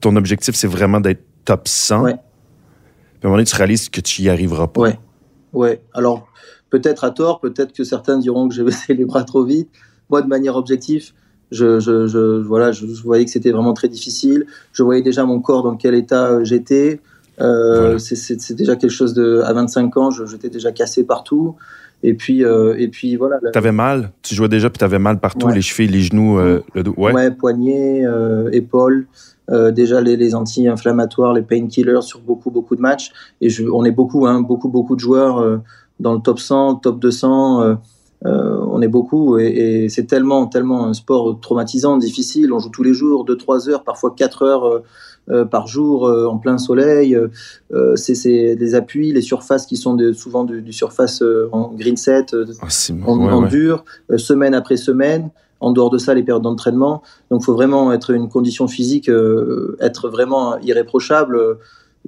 ton 0.00 0.16
objectif, 0.16 0.54
c'est 0.54 0.66
vraiment 0.66 1.00
d'être 1.00 1.22
top 1.44 1.68
100. 1.68 2.02
Ouais. 2.02 2.12
Puis 2.12 2.20
à 3.24 3.26
un 3.26 3.28
moment 3.28 3.36
donné, 3.36 3.46
tu 3.46 3.56
réalises 3.56 3.88
que 3.88 4.00
tu 4.00 4.22
y 4.22 4.28
arriveras 4.28 4.68
pas. 4.68 4.80
Ouais. 4.80 4.98
Ouais. 5.52 5.82
Alors, 5.94 6.28
peut-être 6.70 7.04
à 7.04 7.10
tort, 7.10 7.40
peut-être 7.40 7.72
que 7.72 7.84
certains 7.84 8.18
diront 8.18 8.48
que 8.48 8.54
j'ai 8.54 8.62
baissé 8.64 8.94
les 8.94 9.04
bras 9.04 9.24
trop 9.24 9.44
vite. 9.44 9.70
Moi, 10.10 10.22
de 10.22 10.28
manière 10.28 10.56
objective, 10.56 11.12
je, 11.50 11.80
je, 11.80 12.06
je, 12.06 12.40
voilà, 12.40 12.72
je, 12.72 12.86
voyais 13.02 13.24
que 13.24 13.30
c'était 13.30 13.50
vraiment 13.50 13.72
très 13.72 13.88
difficile. 13.88 14.46
Je 14.72 14.82
voyais 14.82 15.02
déjà 15.02 15.24
mon 15.24 15.40
corps 15.40 15.62
dans 15.62 15.76
quel 15.76 15.94
état 15.94 16.30
euh, 16.30 16.44
j'étais. 16.44 17.00
Euh, 17.40 17.98
C'est 17.98 18.54
déjà 18.54 18.76
quelque 18.76 18.90
chose 18.90 19.14
de. 19.14 19.40
À 19.44 19.52
25 19.52 19.96
ans, 19.96 20.10
j'étais 20.10 20.50
déjà 20.50 20.72
cassé 20.72 21.04
partout. 21.04 21.56
Et 22.02 22.14
puis, 22.14 22.44
euh, 22.44 22.76
et 22.78 22.88
puis 22.88 23.16
voilà. 23.16 23.38
T'avais 23.52 23.72
mal? 23.72 24.12
Tu 24.22 24.34
jouais 24.34 24.48
déjà, 24.48 24.70
puis 24.70 24.78
t'avais 24.78 25.00
mal 25.00 25.18
partout, 25.18 25.48
les 25.48 25.62
chevilles, 25.62 25.90
les 25.90 26.02
genoux, 26.02 26.38
euh, 26.38 26.62
le 26.74 26.82
dos. 26.82 26.94
Ouais. 26.96 27.12
ouais 27.12 27.30
poignets, 27.30 28.04
euh, 28.04 28.50
épaules. 28.52 29.06
Euh, 29.50 29.70
déjà 29.70 30.00
les, 30.00 30.16
les 30.16 30.34
anti-inflammatoires, 30.34 31.32
les 31.32 31.42
painkillers 31.42 32.02
sur 32.02 32.20
beaucoup 32.20 32.50
beaucoup 32.50 32.76
de 32.76 32.82
matchs. 32.82 33.12
Et 33.40 33.48
je, 33.48 33.64
on 33.64 33.84
est 33.84 33.90
beaucoup, 33.90 34.26
hein, 34.26 34.42
beaucoup 34.42 34.68
beaucoup 34.68 34.94
de 34.94 35.00
joueurs 35.00 35.60
dans 35.98 36.14
le 36.14 36.20
top 36.20 36.38
100, 36.38 36.76
top 36.76 37.00
200 37.00 37.78
on 38.24 38.82
est 38.82 38.88
beaucoup 38.88 39.38
et, 39.38 39.88
c'est 39.88 40.06
tellement, 40.06 40.46
tellement 40.46 40.86
un 40.86 40.94
sport 40.94 41.38
traumatisant, 41.40 41.96
difficile. 41.96 42.52
On 42.52 42.58
joue 42.58 42.70
tous 42.70 42.82
les 42.82 42.94
jours, 42.94 43.24
2-3 43.24 43.70
heures, 43.70 43.84
parfois 43.84 44.14
4 44.16 44.42
heures 44.42 44.82
par 45.50 45.66
jour 45.66 46.04
en 46.04 46.38
plein 46.38 46.58
soleil. 46.58 47.16
c'est 47.94 48.56
des 48.56 48.74
appuis, 48.74 49.12
les 49.12 49.22
surfaces 49.22 49.66
qui 49.66 49.76
sont 49.76 49.96
souvent 50.14 50.44
du, 50.44 50.72
surface 50.72 51.22
en 51.52 51.72
green 51.74 51.96
set, 51.96 52.34
ah, 52.60 52.66
en, 53.06 53.42
dur, 53.42 53.84
semaine 54.16 54.54
après 54.54 54.76
semaine 54.76 55.30
en 55.60 55.72
dehors 55.72 55.90
de 55.90 55.98
ça, 55.98 56.14
les 56.14 56.22
périodes 56.22 56.42
d'entraînement. 56.42 57.02
Donc, 57.30 57.42
il 57.42 57.44
faut 57.44 57.54
vraiment 57.54 57.92
être 57.92 58.10
une 58.10 58.28
condition 58.28 58.68
physique, 58.68 59.08
euh, 59.08 59.76
être 59.80 60.08
vraiment 60.08 60.58
irréprochable. 60.58 61.58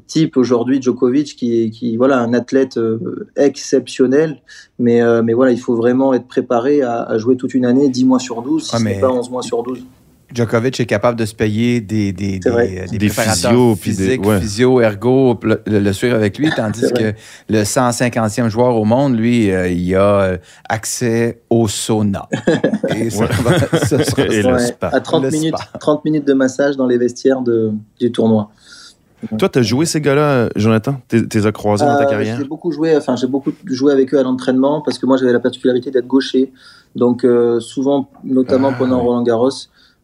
Type 0.06 0.36
aujourd'hui 0.36 0.80
Djokovic, 0.82 1.36
qui 1.36 1.62
est 1.62 1.70
qui, 1.70 1.96
voilà, 1.96 2.18
un 2.18 2.34
athlète 2.34 2.78
euh, 2.78 3.28
exceptionnel. 3.36 4.42
Mais, 4.78 5.02
euh, 5.02 5.22
mais 5.22 5.34
voilà, 5.34 5.52
il 5.52 5.60
faut 5.60 5.76
vraiment 5.76 6.14
être 6.14 6.26
préparé 6.26 6.82
à, 6.82 7.16
jouer 7.18 7.36
toute 7.36 7.54
une 7.54 7.64
année, 7.64 7.88
10 7.88 8.04
mois 8.04 8.18
sur 8.18 8.42
12, 8.42 8.64
si 8.64 8.70
ah, 8.74 8.78
mais... 8.80 9.00
pas 9.00 9.10
11 9.10 9.30
mois 9.30 9.42
sur 9.42 9.62
12. 9.62 9.80
Djokovic 10.32 10.78
est 10.78 10.86
capable 10.86 11.18
de 11.18 11.24
se 11.24 11.34
payer 11.34 11.80
des, 11.80 12.12
des, 12.12 12.38
des, 12.38 12.86
des, 12.98 13.08
physio, 13.08 13.74
physiques, 13.74 14.22
physio, 14.40 14.80
ergo, 14.80 15.38
le, 15.66 15.92
suivre 15.92 16.14
avec 16.14 16.38
lui, 16.38 16.48
tandis 16.56 16.92
que 16.92 17.14
le 17.48 17.62
150e 17.62 18.48
joueur 18.48 18.76
au 18.76 18.84
monde, 18.84 19.16
lui, 19.16 19.50
euh, 19.50 19.68
il 19.68 19.94
a 19.96 20.20
euh, 20.20 20.38
accès 20.68 21.42
au 21.50 21.66
sauna. 21.66 22.28
Et, 22.96 23.10
ça, 23.10 23.26
À 24.82 25.00
30 25.00 25.32
minutes, 25.32 25.54
30 25.80 26.04
minutes 26.04 26.26
de 26.26 26.34
massage 26.34 26.76
dans 26.76 26.86
les 26.86 26.98
vestiaires 26.98 27.40
de, 27.40 27.72
du 27.98 28.12
tournoi. 28.12 28.50
Toi, 29.38 29.48
tu 29.48 29.58
as 29.58 29.62
joué 29.62 29.86
ces 29.86 30.00
gars-là, 30.00 30.48
Jonathan? 30.56 31.00
Tu 31.08 31.26
les 31.32 31.46
as 31.46 31.52
croisés 31.52 31.84
dans 31.84 31.96
ta 31.96 32.06
euh, 32.06 32.10
carrière? 32.10 32.36
J'ai 32.38 32.44
beaucoup 32.44 32.72
joué, 32.72 32.96
enfin, 32.96 33.16
j'ai 33.16 33.26
beaucoup 33.26 33.52
joué 33.66 33.92
avec 33.92 34.14
eux 34.14 34.18
à 34.18 34.22
l'entraînement 34.22 34.80
parce 34.80 34.98
que 34.98 35.06
moi, 35.06 35.16
j'avais 35.16 35.32
la 35.32 35.40
particularité 35.40 35.90
d'être 35.90 36.06
gaucher. 36.06 36.52
Donc, 36.96 37.26
souvent, 37.60 38.10
notamment 38.24 38.70
ah, 38.72 38.76
pendant 38.78 39.00
Roland 39.00 39.22
Garros, 39.22 39.50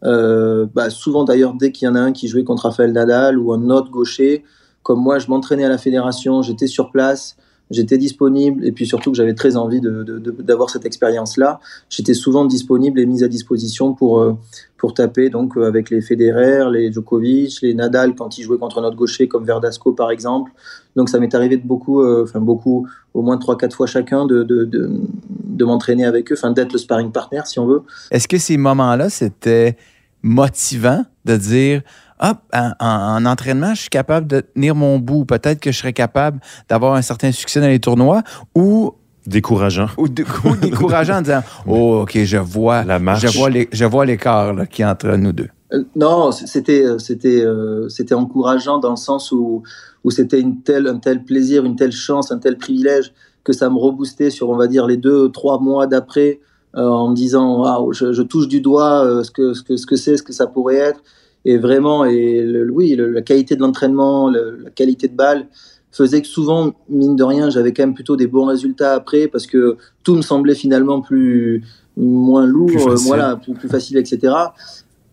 euh, 0.05 0.67
bah, 0.75 0.91
souvent 0.91 1.25
d'ailleurs, 1.25 1.55
dès 1.55 1.73
qu'il 1.73 1.87
y 1.87 1.89
en 1.89 1.95
a 1.95 2.01
un 2.01 2.13
qui 2.13 2.29
jouait 2.29 2.45
contre 2.45 2.65
Rafael 2.65 2.93
Nadal 2.93 3.39
ou 3.39 3.53
un 3.53 3.71
autre 3.71 3.91
gaucher, 3.91 4.45
comme 4.83 5.01
moi, 5.01 5.19
je 5.19 5.29
m'entraînais 5.29 5.65
à 5.65 5.69
la 5.69 5.79
fédération, 5.79 6.43
j'étais 6.43 6.67
sur 6.67 6.91
place, 6.91 7.37
j'étais 7.71 7.99
disponible, 7.99 8.65
et 8.65 8.73
puis 8.73 8.87
surtout 8.87 9.11
que 9.11 9.17
j'avais 9.17 9.35
très 9.35 9.57
envie 9.57 9.81
d'avoir 9.81 10.71
cette 10.71 10.85
expérience-là. 10.85 11.61
J'étais 11.89 12.15
souvent 12.15 12.45
disponible 12.45 13.01
et 13.01 13.07
mise 13.07 13.23
à 13.23 13.29
disposition 13.29 13.95
pour, 13.95 14.21
euh, 14.21 14.35
pour 14.77 14.95
taper 14.95 15.31
donc 15.31 15.57
euh, 15.57 15.67
avec 15.67 15.91
les 15.91 16.01
Federer, 16.01 16.71
les 16.71 16.93
Djokovic, 16.93 17.61
les 17.63 17.75
Nadal 17.75 18.15
quand 18.15 18.39
ils 18.39 18.43
jouaient 18.43 18.59
contre 18.59 18.79
un 18.79 18.85
autre 18.85 18.97
gaucher 18.97 19.29
comme 19.29 19.45
Verdasco 19.45 19.93
par 19.93 20.11
exemple. 20.11 20.53
Donc 20.95 21.09
ça 21.09 21.19
m'est 21.19 21.35
arrivé 21.35 21.57
de 21.57 21.67
beaucoup, 21.67 22.05
enfin 22.05 22.41
beaucoup, 22.41 22.87
au 23.13 23.23
moins 23.23 23.37
3-4 23.37 23.73
fois 23.73 23.87
chacun, 23.87 24.27
de, 24.27 24.45
de 24.45 25.65
m'entraîner 25.65 26.05
avec 26.05 26.31
eux, 26.31 26.37
enfin 26.39 26.53
d'être 26.53 26.73
le 26.73 26.79
sparring 26.79 27.11
partner 27.11 27.43
si 27.45 27.59
on 27.59 27.67
veut. 27.67 27.83
Est-ce 28.11 28.29
que 28.29 28.39
ces 28.39 28.57
moments-là, 28.57 29.11
c'était 29.11 29.77
motivant 30.23 31.05
de 31.25 31.37
dire 31.37 31.83
ah, 32.19 32.41
en, 32.81 33.25
entraînement, 33.27 33.75
je 33.75 33.83
suis 33.83 33.91
capable 33.91 34.27
de 34.27 34.41
tenir 34.41 34.75
mon 34.75 34.99
bout. 34.99 35.25
Peut-être 35.25 35.61
que 35.61 35.73
je 35.73 35.79
serais 35.79 35.93
capable 35.93 36.41
d'avoir 36.69 36.95
un 36.95 37.03
certain 37.03 37.33
succès 37.33 37.61
dans 37.61 37.69
les 37.69 37.81
tournois 37.81 38.23
ou 38.55 38.93
décourageant 39.27 39.89
ou, 39.99 40.09
décourageant 40.09 41.19
en 41.19 41.23
disant 41.23 41.43
oh 41.67 42.03
ok 42.03 42.17
je 42.23 42.37
vois 42.37 42.85
la 42.85 43.01
marche. 43.01 43.23
je 43.23 43.37
vois 43.37 43.51
les, 43.51 43.69
je 43.73 43.85
vois 43.85 44.07
l'écart 44.07 44.55
qui 44.69 44.83
est 44.83 44.85
entre 44.85 45.17
nous 45.17 45.33
deux 45.33 45.49
euh, 45.73 45.83
non 45.97 46.31
c'était 46.31 46.85
euh, 46.85 46.99
c'était 46.99 47.45
euh, 47.45 47.89
c'était 47.89 48.15
encourageant 48.15 48.79
dans 48.79 48.91
le 48.91 48.97
sens 48.97 49.33
où 49.33 49.65
où 50.05 50.13
c'était 50.13 50.39
une 50.39 50.61
telle 50.61 50.87
un 50.87 50.99
tel 50.99 51.25
plaisir 51.25 51.65
une 51.65 51.75
telle 51.75 51.91
chance 51.91 52.31
un 52.31 52.39
tel 52.39 52.57
privilège 52.57 53.13
que 53.43 53.53
ça 53.53 53.69
me 53.69 53.77
reboostait 53.77 54.31
sur 54.31 54.49
on 54.49 54.57
va 54.57 54.69
dire 54.69 54.87
les 54.87 54.97
deux 54.97 55.29
trois 55.33 55.59
mois 55.59 55.89
d'après 55.89 56.39
euh, 56.77 56.87
en 56.87 57.09
me 57.09 57.15
disant 57.15 57.63
waouh, 57.63 57.93
je, 57.95 58.21
touche 58.23 58.49
du 58.49 58.61
doigt 58.61 59.03
euh, 59.03 59.23
ce 59.23 59.31
que 59.31 59.55
ce 59.55 59.63
que 59.63 59.77
ce 59.79 59.87
que 59.87 59.97
c'est, 59.97 60.19
ce 60.19 60.23
que 60.23 60.35
ça 60.35 60.47
pourrait 60.47 60.77
être. 60.77 61.01
Et 61.49 61.59
vraiment, 61.59 62.05
et 62.05 62.45
oui, 62.71 62.97
la 62.99 63.23
qualité 63.23 63.55
de 63.55 63.61
l'entraînement, 63.61 64.29
la 64.29 64.71
qualité 64.75 65.07
de 65.07 65.15
balle 65.15 65.47
faisait 65.93 66.21
que 66.21 66.27
souvent, 66.27 66.75
mine 66.89 67.15
de 67.15 67.23
rien, 67.23 67.51
j'avais 67.51 67.73
quand 67.73 67.85
même 67.85 67.95
plutôt 67.95 68.17
des 68.17 68.27
bons 68.27 68.47
résultats 68.47 68.95
après 68.95 69.29
parce 69.29 69.47
que 69.47 69.77
tout 70.03 70.17
me 70.17 70.23
semblait 70.23 70.57
finalement 70.57 71.01
plus 71.01 71.63
moins 71.97 72.45
lourd, 72.45 72.71
voilà, 73.07 73.37
plus, 73.37 73.55
plus 73.55 73.69
facile, 73.69 73.97
etc. 73.97 74.35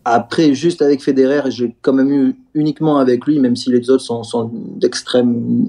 Après, 0.06 0.56
juste 0.56 0.82
avec 0.82 1.02
Federer, 1.02 1.50
j'ai 1.52 1.76
quand 1.82 1.94
même 1.94 2.12
eu 2.12 2.36
uniquement 2.56 2.98
avec 2.98 3.26
lui, 3.26 3.40
même 3.40 3.56
si 3.56 3.70
les 3.70 3.90
autres 3.92 4.04
sont, 4.04 4.24
sont 4.24 4.52
d'extrême 4.54 5.68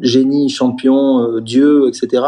génie, 0.00 0.48
champion, 0.48 1.20
euh, 1.20 1.40
dieu, 1.40 1.86
etc. 1.86 2.24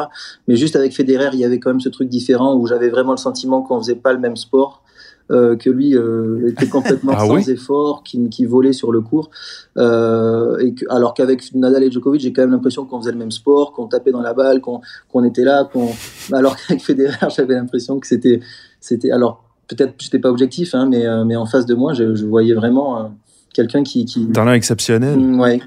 Mais 0.47 0.54
juste 0.54 0.76
avec 0.76 0.94
Federer, 0.94 1.30
il 1.33 1.40
y 1.40 1.44
avait 1.44 1.59
quand 1.59 1.71
même 1.71 1.80
ce 1.80 1.88
truc 1.88 2.09
différent 2.09 2.54
où 2.54 2.66
j'avais 2.66 2.88
vraiment 2.88 3.12
le 3.12 3.16
sentiment 3.16 3.62
qu'on 3.62 3.78
faisait 3.80 3.97
pas 3.97 4.12
le 4.12 4.21
même 4.21 4.37
sport. 4.37 4.84
Euh, 5.31 5.57
que 5.57 5.71
lui 5.71 5.97
euh, 5.97 6.50
était 6.50 6.69
complètement 6.69 7.12
ah 7.16 7.26
sans 7.26 7.49
effort, 7.49 8.02
qui, 8.02 8.28
qui, 8.28 8.45
volait 8.45 8.75
sur 8.75 8.93
le 8.93 9.00
cours. 9.00 9.31
Euh, 9.78 10.59
et 10.59 10.75
que, 10.75 10.85
alors 10.90 11.14
qu'avec 11.14 11.54
Nadal 11.54 11.83
et 11.83 11.90
Djokovic, 11.90 12.21
j'ai 12.21 12.35
quand 12.35 12.43
même 12.43 12.50
l'impression 12.50 12.85
qu'on 12.85 13.00
faisait 13.00 13.12
le 13.12 13.16
même 13.16 13.31
sport, 13.31 13.73
qu'on 13.73 13.87
tapait 13.87 14.12
dans 14.12 14.21
la 14.21 14.35
balle, 14.35 14.61
qu'on 14.61 14.83
qu'on 15.09 15.25
était 15.25 15.45
là. 15.45 15.64
qu'on 15.64 15.88
alors 16.31 16.57
qu'avec 16.57 16.83
Federer, 16.83 17.16
j'avais 17.35 17.54
l'impression 17.54 17.99
que 18.00 18.07
c'était, 18.07 18.40
c'était. 18.81 19.12
Alors 19.12 19.43
peut-être 19.66 19.95
j'étais 19.97 20.19
pas 20.19 20.28
objectif, 20.28 20.75
hein, 20.75 20.87
mais, 20.90 21.07
mais 21.25 21.37
en 21.37 21.47
face 21.47 21.64
de 21.64 21.75
moi, 21.75 21.95
je, 21.95 22.04
voyais 22.26 22.52
vraiment 22.52 23.11
quelqu'un 23.54 23.83
qui, 23.83 24.04
qui... 24.04 24.26
Talent 24.26 24.52
exceptionnel. 24.52 25.19
Mm, 25.19 25.40
ouais. 25.40 25.61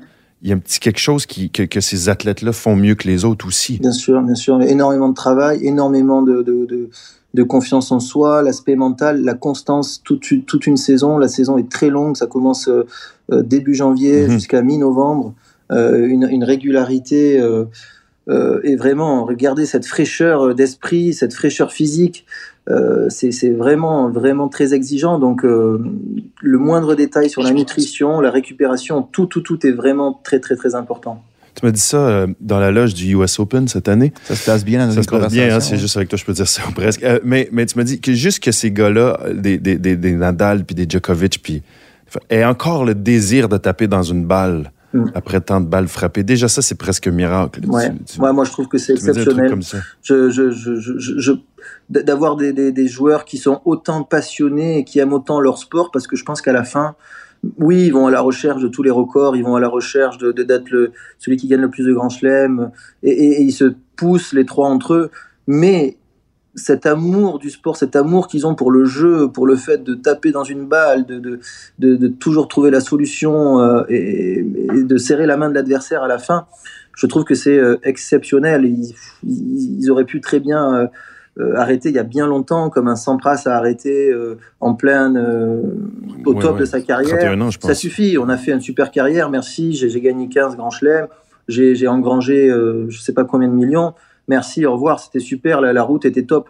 Il 0.44 0.50
y 0.50 0.52
a 0.52 0.56
un 0.56 0.60
petit 0.60 0.80
quelque 0.80 1.00
chose 1.00 1.26
qui, 1.26 1.50
que, 1.50 1.64
que 1.64 1.82
ces 1.82 2.10
athlètes-là 2.10 2.52
font 2.52 2.76
mieux 2.76 2.94
que 2.94 3.08
les 3.08 3.26
autres 3.26 3.48
aussi. 3.48 3.80
Bien 3.80 3.92
sûr, 3.92 4.22
bien 4.22 4.36
sûr. 4.36 4.62
Énormément 4.62 5.10
de 5.10 5.16
travail, 5.16 5.66
énormément 5.66 6.22
de, 6.22 6.44
de, 6.44 6.66
de, 6.68 6.90
de 7.34 7.44
confiance 7.44 7.92
en 7.92 8.00
soi, 8.00 8.42
l'aspect 8.42 8.76
mental, 8.76 9.24
la 9.24 9.34
constance, 9.34 10.02
toute, 10.04 10.46
toute 10.46 10.68
une 10.68 10.78
saison. 10.78 11.18
La 11.18 11.28
saison 11.28 11.58
est 11.58 11.70
très 11.70 11.90
longue, 11.90 12.16
ça 12.16 12.26
commence 12.26 12.68
euh, 12.68 13.44
début 13.44 13.76
janvier 13.76 14.24
mhm. 14.24 14.32
jusqu'à 14.32 14.62
mi-novembre. 14.62 15.34
une, 15.70 16.28
une, 16.32 16.44
régularité 16.44 17.44
et 18.64 18.76
vraiment 18.76 19.26
regarder 19.26 19.66
cette 19.66 19.86
fraîcheur 19.86 20.56
d'esprit, 20.56 21.14
cette 21.14 21.34
fraîcheur 21.34 21.72
physique, 21.72 22.26
euh, 22.70 23.08
c'est 23.10 23.50
vraiment, 23.52 24.10
vraiment 24.10 24.50
très 24.50 24.74
exigeant. 24.74 25.20
Donc, 25.20 25.46
euh, 25.46 25.82
le 26.42 26.58
moindre 26.58 26.96
détail 26.96 27.30
sur 27.30 27.42
la 27.42 27.52
nutrition, 27.52 28.20
la 28.20 28.32
récupération, 28.32 29.04
tout, 29.04 29.26
tout, 29.26 29.42
tout 29.42 29.66
est 29.66 29.72
vraiment 29.72 30.20
très, 30.24 30.40
très, 30.40 30.56
très 30.56 30.76
important. 30.76 31.24
Tu 31.58 31.66
m'as 31.66 31.72
dit 31.72 31.82
ça 31.82 31.98
euh, 31.98 32.28
dans 32.40 32.60
la 32.60 32.70
loge 32.70 32.94
du 32.94 33.16
US 33.16 33.40
Open 33.40 33.68
cette 33.68 33.90
année. 33.90 34.14
Ça 34.26 34.36
se 34.36 34.46
passe 34.46 34.64
bien 34.64 34.86
dans 34.86 34.94
Ça 34.94 35.02
se 35.02 35.08
passe 35.08 35.34
bien, 35.34 35.56
hein, 35.56 35.60
c'est 35.60 35.80
juste 35.80 35.98
avec 35.98 36.08
toi 36.08 36.18
je 36.18 36.24
peux 36.24 36.34
dire 36.34 36.48
ça 36.48 36.62
presque. 36.76 37.04
mais, 37.24 37.50
mais 37.52 37.66
tu 37.66 37.80
m'as 37.80 37.84
dit 37.84 38.00
que 38.00 38.14
juste 38.14 38.44
que 38.44 38.52
ces 38.52 38.72
gars-là, 38.72 39.20
des, 39.34 39.58
des, 39.58 39.78
des, 39.78 40.12
Nadal 40.12 40.66
puis 40.66 40.76
des 40.76 40.86
Djokovic, 40.88 41.42
puis 41.42 41.64
aient 42.30 42.46
encore 42.46 42.86
le 42.86 42.94
désir 42.94 43.50
de 43.50 43.58
taper 43.58 43.88
dans 43.88 44.04
une 44.04 44.24
balle 44.26 44.72
mm. 44.94 45.06
après 45.16 45.42
tant 45.42 45.60
de 45.60 45.66
balles 45.66 45.88
frappées. 45.88 46.22
Déjà 46.22 46.48
ça, 46.48 46.62
c'est 46.62 46.78
presque 46.78 47.08
un 47.08 47.12
miracle. 47.12 47.62
Ouais. 47.66 47.92
moi 48.20 48.44
je 48.44 48.52
trouve 48.52 48.68
que 48.68 48.78
c'est 48.78 48.94
exceptionnel. 48.94 49.50
Comme 49.50 49.64
ça. 49.64 49.80
Je, 50.04 50.30
je, 50.30 50.52
je, 50.52 51.00
je 51.00 51.32
d'avoir 51.90 52.36
des, 52.36 52.54
des, 52.54 52.72
des, 52.72 52.88
joueurs 52.88 53.26
qui 53.26 53.38
sont 53.38 53.62
autant 53.66 54.04
passionnés 54.04 54.80
et 54.80 54.84
qui 54.84 55.00
aiment 55.00 55.14
autant 55.14 55.40
leur 55.40 55.58
sport, 55.58 55.90
parce 55.90 56.06
que 56.06 56.16
je 56.16 56.24
pense 56.24 56.42
qu'à 56.42 56.54
la 56.54 56.64
fin, 56.64 56.96
oui, 57.58 57.86
ils 57.88 57.94
vont 57.94 58.08
à 58.08 58.12
la 58.12 58.22
recherche 58.22 58.62
de 58.62 58.68
tous 58.68 58.84
les 58.84 58.90
records, 58.90 59.36
ils 59.36 59.44
vont 59.44 59.56
à 59.56 59.60
la 59.60 59.68
recherche 59.68 60.18
de 60.18 60.32
d'être 60.32 60.70
le 60.70 60.92
celui 61.20 61.38
qui 61.38 61.48
gagne 61.48 61.62
le 61.62 61.70
plus 61.70 61.86
de 61.86 61.94
grands 61.94 62.10
chelems, 62.10 62.72
et, 63.04 63.42
ils 63.42 63.52
se 63.52 63.74
poussent 63.96 64.34
les 64.34 64.46
trois 64.46 64.70
entre 64.70 64.94
eux. 64.94 65.12
Mais 65.48 65.98
cet 66.56 66.86
amour 66.86 67.38
du 67.40 67.50
sport, 67.50 67.78
cet 67.78 67.96
amour 67.96 68.28
qu'ils 68.28 68.48
ont 68.48 68.56
pour 68.56 68.72
le 68.72 68.84
jeu, 68.84 69.30
pour 69.30 69.46
le 69.46 69.56
fait 69.56 69.84
de 69.84 69.94
taper 69.94 70.32
dans 70.32 70.44
une 70.44 70.66
balle, 70.66 71.06
de, 71.06 71.20
de, 71.20 71.40
de, 71.80 72.08
toujours 72.08 72.48
trouver 72.48 72.72
la 72.72 72.82
solution 72.82 73.62
euh, 73.62 73.84
et, 73.90 74.44
de 74.44 74.98
serrer 74.98 75.28
la 75.28 75.38
main 75.38 75.50
de 75.50 75.56
l'adversaire 75.56 76.02
à 76.04 76.08
la 76.08 76.18
fin, 76.18 76.48
je 76.96 77.06
trouve 77.06 77.24
que 77.24 77.36
c'est 77.36 77.58
euh, 77.58 77.78
exceptionnel. 77.84 78.66
Ils, 79.24 79.92
auraient 79.92 80.06
pu 80.06 80.20
très 80.20 80.40
bien 80.40 80.74
euh, 80.74 80.88
arrêté 81.56 81.90
il 81.90 81.96
y 81.96 82.00
a 82.00 82.04
bien 82.04 82.28
longtemps, 82.28 82.70
comme 82.70 82.88
un 82.88 82.96
Sampras 82.96 83.44
a 83.46 83.52
arrêté 83.52 84.10
euh, 84.10 84.38
en 84.60 84.74
pleine 84.74 85.18
euh, 85.18 85.62
au 86.26 86.34
top 86.34 86.58
de 86.60 86.66
sa 86.66 86.82
carrière. 86.82 87.18
Ça 87.60 87.76
suffit, 87.76 88.18
on 88.18 88.30
a 88.30 88.38
fait 88.38 88.52
une 88.52 88.62
super 88.62 88.92
carrière, 88.92 89.30
merci, 89.30 89.74
j'ai 89.74 90.02
gagné 90.02 90.30
15 90.30 90.56
grands 90.56 90.72
chelems, 90.72 91.08
j'ai 91.48 91.88
engrangé 91.88 92.50
je 92.90 93.00
sais 93.00 93.14
pas 93.14 93.24
combien 93.24 93.48
de 93.48 93.54
millions, 93.54 93.94
merci, 94.28 94.66
au 94.66 94.74
revoir, 94.74 95.00
c'était 95.00 95.20
super, 95.20 95.62
la, 95.62 95.74
la, 95.74 95.84
route 95.84 96.06
était 96.06 96.24
top. 96.24 96.50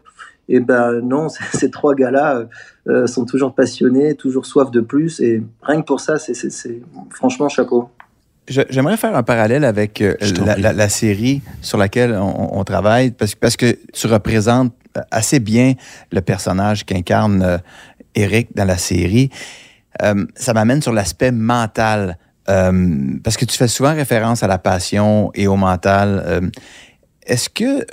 Et 0.50 0.62
ben 0.62 1.02
non, 1.02 1.28
ces 1.54 1.70
trois 1.70 1.94
gars-là 1.94 2.48
sont 3.06 3.26
toujours 3.26 3.54
passionnés, 3.54 4.16
toujours 4.16 4.46
soif 4.46 4.72
de 4.72 4.80
plus, 4.80 5.20
et 5.20 5.44
rien 5.62 5.82
que 5.82 5.86
pour 5.86 6.00
ça, 6.00 6.18
c'est 6.18 6.82
franchement 7.10 7.50
chapeau. 7.50 7.90
J'aimerais 8.48 8.96
faire 8.96 9.16
un 9.16 9.24
parallèle 9.24 9.66
avec 9.66 10.02
euh, 10.02 10.16
la, 10.58 10.90
série 10.90 11.42
sur 11.62 11.78
laquelle 11.78 12.14
on, 12.14 12.64
travaille, 12.64 13.12
parce, 13.12 13.36
parce, 13.36 13.58
que 13.58 13.78
tu 13.94 14.08
représentes 14.08 14.74
assez 15.12 15.40
bien 15.40 15.74
le 16.12 16.22
personnage 16.22 16.86
qu'incarne 16.86 17.44
euh, 17.44 17.58
Eric 18.16 18.56
dans 18.56 18.64
la 18.64 18.78
série. 18.78 19.30
Euh, 20.02 20.26
ça 20.36 20.54
m'amène 20.54 20.82
sur 20.82 20.94
l'aspect 20.94 21.32
mental, 21.32 22.18
parce 22.46 23.36
que 23.36 23.44
tu 23.44 23.58
fais 23.58 23.68
souvent 23.68 23.94
référence 23.94 24.42
à 24.42 24.48
la 24.48 24.58
passion 24.58 25.32
et 25.36 25.48
au 25.48 25.58
mental. 25.58 26.50
Est-ce 27.26 27.50
que 27.50 27.86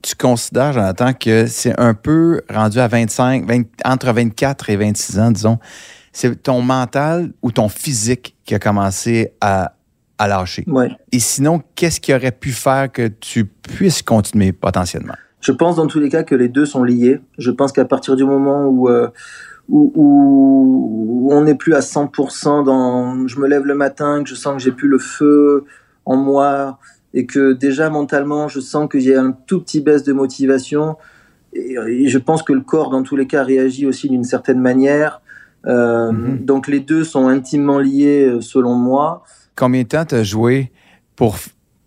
tu 0.00 0.14
considères, 0.14 0.72
Jonathan, 0.72 1.12
que 1.12 1.46
c'est 1.46 1.78
un 1.78 1.92
peu 1.92 2.40
rendu 2.48 2.80
à 2.80 2.88
25, 2.88 3.44
entre 3.84 4.10
24 4.12 4.70
et 4.70 4.76
26 4.76 5.18
ans, 5.18 5.30
disons, 5.30 5.58
c'est 6.12 6.42
ton 6.42 6.62
mental 6.62 7.32
ou 7.42 7.52
ton 7.52 7.68
physique 7.68 8.34
qui 8.44 8.54
a 8.54 8.58
commencé 8.58 9.34
à, 9.40 9.74
à 10.18 10.28
lâcher? 10.28 10.64
Et 11.10 11.18
sinon, 11.18 11.62
qu'est-ce 11.74 12.00
qui 12.00 12.14
aurait 12.14 12.32
pu 12.32 12.50
faire 12.50 12.90
que 12.90 13.08
tu 13.08 13.44
puisses 13.44 14.02
continuer 14.02 14.52
potentiellement? 14.52 15.14
Je 15.40 15.52
pense 15.52 15.76
dans 15.76 15.86
tous 15.86 15.98
les 15.98 16.08
cas 16.08 16.22
que 16.22 16.34
les 16.34 16.48
deux 16.48 16.66
sont 16.66 16.84
liés. 16.84 17.20
Je 17.38 17.50
pense 17.50 17.72
qu'à 17.72 17.84
partir 17.84 18.14
du 18.14 18.24
moment 18.24 18.66
où, 18.66 18.88
euh, 18.88 19.08
où, 19.68 19.92
où, 19.94 21.28
on 21.32 21.42
n'est 21.42 21.56
plus 21.56 21.74
à 21.74 21.80
100% 21.80 22.64
dans... 22.64 23.26
Je 23.26 23.40
me 23.40 23.48
lève 23.48 23.66
le 23.66 23.74
matin, 23.74 24.22
que 24.22 24.28
je 24.28 24.36
sens 24.36 24.54
que 24.54 24.62
j'ai 24.62 24.70
plus 24.70 24.88
le 24.88 24.98
feu 24.98 25.64
en 26.04 26.16
moi, 26.16 26.78
et 27.14 27.26
que 27.26 27.52
déjà 27.52 27.90
mentalement, 27.90 28.48
je 28.48 28.60
sens 28.60 28.88
que 28.88 28.98
j'ai 28.98 29.16
un 29.16 29.32
tout 29.32 29.60
petit 29.60 29.80
baisse 29.80 30.04
de 30.04 30.12
motivation. 30.12 30.96
Et, 31.52 32.08
je 32.08 32.18
pense 32.18 32.42
que 32.42 32.52
le 32.52 32.60
corps, 32.60 32.90
dans 32.90 33.02
tous 33.02 33.16
les 33.16 33.26
cas, 33.26 33.42
réagit 33.42 33.86
aussi 33.86 34.08
d'une 34.08 34.24
certaine 34.24 34.60
manière. 34.60 35.20
Euh, 35.66 36.10
mhm. 36.12 36.44
Donc 36.44 36.68
les 36.68 36.80
deux 36.80 37.04
sont 37.04 37.28
intimement 37.28 37.78
liés, 37.78 38.26
euh, 38.26 38.40
selon 38.40 38.74
moi. 38.74 39.22
Combien 39.56 39.82
de 39.82 39.88
temps 39.88 40.04
tu 40.04 40.14
as 40.14 40.22
joué 40.22 40.72
pour, 41.16 41.36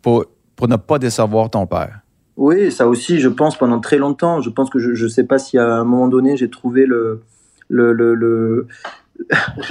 pour, 0.01 0.25
pour 0.55 0.67
ne 0.67 0.75
pas 0.75 0.99
décevoir 0.99 1.49
ton 1.49 1.65
père? 1.65 2.01
Oui, 2.37 2.71
ça 2.71 2.87
aussi, 2.87 3.19
je 3.19 3.29
pense, 3.29 3.57
pendant 3.57 3.79
très 3.79 3.97
longtemps. 3.97 4.41
Je 4.41 4.49
pense 4.49 4.69
que 4.69 4.79
je 4.79 5.03
ne 5.03 5.09
sais 5.09 5.23
pas 5.23 5.39
si 5.39 5.57
à 5.57 5.65
un 5.65 5.83
moment 5.83 6.07
donné, 6.07 6.35
j'ai 6.35 6.49
trouvé 6.49 6.85
le, 6.85 7.21
le, 7.69 7.93
le, 7.93 8.13
le, 8.13 8.67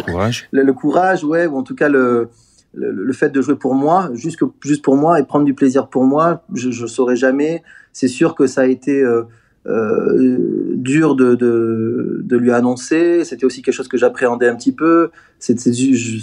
courage. 0.07 0.49
le, 0.53 0.73
courage, 0.73 1.25
ouais, 1.25 1.47
ou 1.47 1.57
en 1.57 1.63
tout 1.63 1.75
cas 1.75 1.89
le, 1.89 2.31
le, 2.73 3.13
fait 3.13 3.29
de 3.31 3.43
jouer 3.43 3.57
pour 3.57 3.75
moi, 3.75 4.11
juste, 4.15 4.41
juste 4.63 4.83
pour 4.83 4.97
moi 4.97 5.21
et 5.21 5.25
prendre 5.25 5.45
du 5.45 5.55
plaisir 5.55 5.89
pour 5.89 6.05
moi, 6.05 6.43
je 6.55 6.69
ne 6.69 6.87
saurais 6.87 7.17
jamais. 7.17 7.63
C'est 7.93 8.09
sûr 8.09 8.35
que 8.35 8.47
ça 8.47 8.63
a 8.63 8.67
été 8.67 9.03
euh, 9.03 9.25
euh, 9.67 10.39
dur 10.75 11.17
de, 11.17 11.35
de, 11.35 12.21
de, 12.25 12.37
lui 12.37 12.51
annoncer. 12.51 13.25
C'était 13.25 13.45
aussi 13.45 13.61
quelque 13.63 13.75
chose 13.75 13.89
que 13.89 13.99
j'appréhendais 13.99 14.49
un 14.49 14.57
petit 14.57 14.73
peu. 14.73 15.11
C'était 15.39 15.71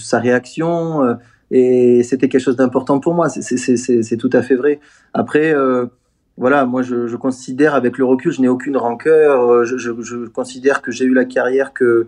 sa 0.02 0.20
réaction. 0.20 1.18
Euh, 1.52 1.56
et 1.56 2.04
c'était 2.04 2.30
quelque 2.30 2.42
chose 2.42 2.56
d'important 2.56 3.00
pour 3.00 3.14
moi. 3.14 3.30
C'est 3.30 4.18
tout 4.18 4.30
à 4.34 4.42
fait 4.42 4.56
vrai. 4.56 4.80
Après, 5.14 5.56
voilà, 6.38 6.66
moi 6.66 6.82
je, 6.82 7.16
considère 7.16 7.76
avec 7.76 7.98
le 7.98 8.06
recul, 8.06 8.32
je 8.32 8.42
n'ai 8.42 8.48
aucune 8.48 8.78
rancœur. 8.78 9.66
Je, 9.66 9.78
je, 9.78 10.28
considère 10.28 10.82
que 10.82 10.92
j'ai 10.92 11.06
eu 11.06 11.14
la 11.14 11.26
carrière 11.26 11.74
que 11.74 12.08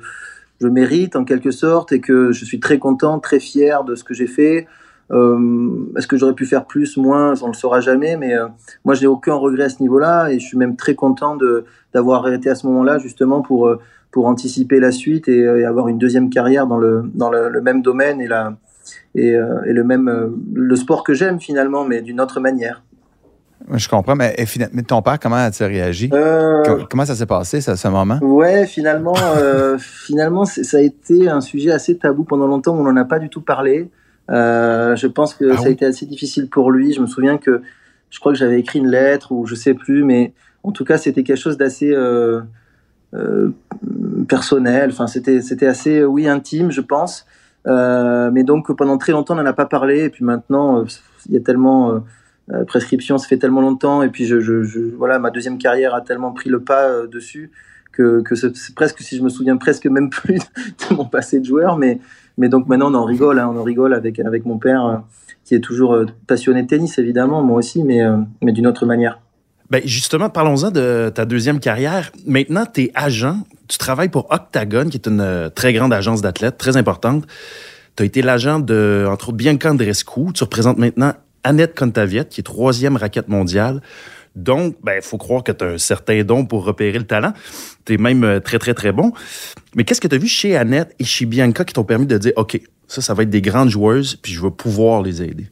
je 0.62 0.68
mérite 0.68 1.16
en 1.16 1.26
quelque 1.26 1.52
sorte 1.52 1.92
et 1.92 2.00
que 2.00 2.32
je 2.32 2.46
suis 2.46 2.60
très 2.60 2.80
content, 2.80 3.20
très 3.20 3.40
fier 3.40 3.84
de 3.84 3.96
ce 3.96 4.04
que 4.04 4.14
j'ai 4.14 4.28
fait. 4.28 4.68
Euh, 5.12 5.92
Est-ce 5.98 6.08
que 6.08 6.18
j'aurais 6.18 6.34
pu 6.34 6.46
faire 6.46 6.66
plus, 6.66 6.98
moins? 6.98 7.34
On 7.42 7.48
ne 7.48 7.52
le 7.52 7.58
saura 7.58 7.82
jamais, 7.82 8.18
mais 8.18 8.34
euh, 8.34 8.48
moi 8.86 8.96
je 8.96 9.02
n'ai 9.02 9.08
aucun 9.08 9.36
regret 9.36 9.66
à 9.66 9.70
ce 9.70 9.82
niveau-là 9.82 10.30
et 10.30 10.40
je 10.40 10.46
suis 10.46 10.58
même 10.58 10.76
très 10.76 10.96
content 10.96 11.38
d'avoir 11.94 12.26
arrêté 12.26 12.50
à 12.50 12.56
ce 12.56 12.66
moment-là 12.68 12.98
justement 12.98 13.42
pour, 13.42 13.68
euh, 13.68 13.80
anticiper 14.16 14.80
la 14.80 14.92
suite 14.92 15.28
et, 15.28 15.42
euh, 15.42 15.68
avoir 15.68 15.88
une 15.88 15.98
deuxième 15.98 16.30
carrière 16.30 16.68
dans 16.68 16.78
le, 16.78 17.04
dans 17.16 17.32
le, 17.32 17.50
le 17.50 17.62
même 17.62 17.82
domaine 17.82 18.22
et, 18.22 18.28
la, 18.28 18.56
et, 19.16 19.36
euh, 19.36 19.63
et 19.66 19.74
le 19.74 19.84
même 19.84 20.36
le 20.54 20.75
sport 20.75 21.04
que 21.04 21.13
j'aime 21.13 21.40
finalement, 21.40 21.86
mais 21.86 22.02
d'une 22.02 22.22
autre 22.22 22.40
manière. 22.40 22.82
Je 23.72 23.88
comprends, 23.88 24.16
mais, 24.16 24.36
mais 24.74 24.84
ton 24.84 25.02
père, 25.02 25.20
comment 25.20 25.38
a-t-il 25.38 25.68
réagi? 25.68 26.10
Euh, 26.13 26.84
comment 26.90 27.06
ça 27.06 27.16
s'est 27.16 27.25
passé, 27.25 27.62
ça, 27.62 27.75
ce 27.75 27.88
moment? 27.88 28.20
Ouais, 28.22 28.66
finalement, 28.66 29.16
euh, 29.38 29.78
finalement, 29.80 30.46
ça 30.46 30.78
a 30.78 30.82
été 30.82 31.30
un 31.30 31.42
sujet 31.42 31.72
assez 31.72 31.98
tabou 31.98 32.24
pendant 32.24 32.48
longtemps, 32.48 32.75
on 32.75 32.84
n'en 32.84 32.98
a 32.98 33.06
pas 33.06 33.20
du 33.20 33.30
tout 33.30 33.42
parlé. 33.42 33.90
Euh, 34.30 34.96
je 34.96 35.08
pense 35.08 35.34
que 35.34 35.52
ah 35.52 35.58
ça 35.58 35.68
a 35.68 35.70
été 35.70 35.86
assez 35.86 36.06
difficile 36.06 36.50
pour 36.50 36.72
lui. 36.72 36.94
Je 36.94 37.02
me 37.02 37.08
souviens 37.08 37.38
que 37.38 37.62
je 38.10 38.20
crois 38.20 38.32
que 38.32 38.38
j'avais 38.38 38.60
écrit 38.60 38.80
une 38.80 38.90
lettre 38.90 39.32
ou 39.32 39.46
je 39.46 39.56
sais 39.56 39.74
plus, 39.74 40.04
mais 40.04 40.34
en 40.63 40.72
tout 40.72 40.86
cas, 40.86 40.98
c'était 40.98 41.24
quelque 41.24 41.38
chose 41.38 41.58
d'assez 41.58 41.96
personnel. 44.28 44.90
Enfin, 44.92 45.08
c'était, 45.08 45.42
c'était 45.42 45.68
assez, 45.68 46.04
oui, 46.04 46.28
intime, 46.28 46.72
je 46.72 46.82
pense. 46.82 47.25
Mais 47.65 48.43
donc, 48.43 48.75
pendant 48.75 48.98
très 48.98 49.12
longtemps, 49.12 49.34
on 49.34 49.38
n'en 49.38 49.46
a 49.46 49.53
pas 49.53 49.65
parlé. 49.65 50.05
Et 50.05 50.10
puis 50.10 50.24
maintenant, 50.25 50.84
il 51.27 51.34
y 51.34 51.38
a 51.38 51.41
tellement 51.41 52.01
euh, 52.51 52.65
prescription, 52.65 53.17
ça 53.17 53.25
fait 53.25 53.38
tellement 53.38 53.62
longtemps, 53.62 54.03
et 54.03 54.10
puis 54.10 54.25
je, 54.25 54.41
je, 54.41 54.63
je, 54.63 54.82
voilà, 54.98 55.17
ma 55.17 55.29
deuxième 55.29 55.58
carrière 55.58 55.96
a 55.96 56.01
tellement 56.01 56.34
pris 56.34 56.50
le 56.50 56.60
pas 56.62 56.89
euh, 56.89 57.08
dessus 57.08 57.51
que, 57.93 58.22
que 58.22 58.36
c'est 58.36 58.51
presque, 58.75 59.00
si 59.00 59.15
je 59.15 59.24
me 59.24 59.29
souviens 59.29 59.55
presque 59.55 59.86
même 59.86 60.10
plus 60.12 60.39
de 60.39 60.96
mon 60.96 61.05
passé 61.05 61.39
de 61.39 61.46
joueur, 61.46 61.77
mais, 61.77 62.01
mais 62.38 62.50
donc 62.50 62.68
maintenant 62.68 62.92
on 62.92 62.96
en 62.96 63.05
rigole, 63.05 63.40
hein, 63.40 63.50
on 63.50 63.57
en 63.57 63.64
rigole 63.64 63.94
avec, 63.94 64.20
avec 64.20 64.46
mon 64.46 64.57
père, 64.57 64.85
euh, 64.85 64.98
qui 65.46 65.55
est 65.55 65.61
toujours 65.61 65.98
passionné 66.27 66.64
de 66.64 66.68
tennis 66.68 67.00
évidemment, 67.00 67.42
moi 67.44 67.59
aussi, 67.59 67.83
mais, 67.83 68.01
mais 68.42 68.53
d'une 68.53 68.68
autre 68.68 68.85
manière. 68.85 69.20
Ben 69.74 69.81
justement, 69.86 70.29
parlons-en 70.29 70.70
de 70.70 71.12
ta 71.12 71.25
deuxième 71.25 71.59
carrière. 71.59 72.12
Maintenant, 72.27 72.64
tu 72.72 72.83
es 72.83 72.92
agent, 72.94 73.40
tu 73.68 73.79
travailles 73.79 74.09
pour 74.09 74.31
Octagon, 74.31 74.88
qui 74.88 74.98
est 74.98 75.07
une 75.07 75.50
très 75.55 75.74
grande 75.74 75.92
agence 75.92 76.22
d'athlètes, 76.22 76.59
très 76.59 76.77
importante. 76.77 77.25
Tu 77.96 78.03
as 78.03 78.05
été 78.05 78.22
l'agent 78.22 78.59
de, 78.59 79.07
entre 79.09 79.29
autres, 79.29 79.38
Bianca 79.38 79.72
Andrescu. 79.72 80.31
Tu 80.36 80.44
représentes 80.44 80.77
maintenant 80.77 81.14
Annette 81.44 81.75
Contaviette, 81.75 82.29
qui 82.29 82.42
est 82.42 82.44
troisième 82.44 82.98
raquette 82.98 83.29
mondiale. 83.29 83.81
Donc, 84.36 84.75
il 84.77 84.86
ben, 84.86 85.01
faut 85.01 85.18
croire 85.18 85.44
que 85.44 85.51
tu 85.51 85.66
as 85.66 85.70
un 85.70 85.77
certain 85.79 86.24
don 86.24 86.46
pour 86.46 86.66
repérer 86.66 87.00
le 87.00 87.07
talent. 87.07 87.33
Tu 87.86 87.96
es 87.96 87.98
même 87.98 88.24
euh, 88.24 88.40
très, 88.40 88.59
très, 88.59 88.75
très 88.75 88.92
bon. 88.92 89.12
Mais 89.75 89.86
qu'est-ce 89.86 90.01
que 90.01 90.07
tu 90.07 90.14
as 90.14 90.20
vu 90.20 90.27
chez 90.27 90.55
Annette 90.55 90.94
et 91.00 91.03
chez 91.03 91.25
Bianca 91.25 91.66
qui 91.66 91.74
t'ont 91.74 91.83
permis 91.83 92.05
de 92.05 92.20
dire, 92.20 92.33
OK, 92.36 92.62
ça, 92.88 93.01
ça 93.01 93.16
va 93.16 93.24
être 93.24 93.31
des 93.31 93.42
grandes 93.42 93.70
joueuses, 93.70 94.18
puis 94.18 94.33
je 94.33 94.42
vais 94.44 94.51
pouvoir 94.51 95.01
les 95.01 95.24
aider? 95.24 95.48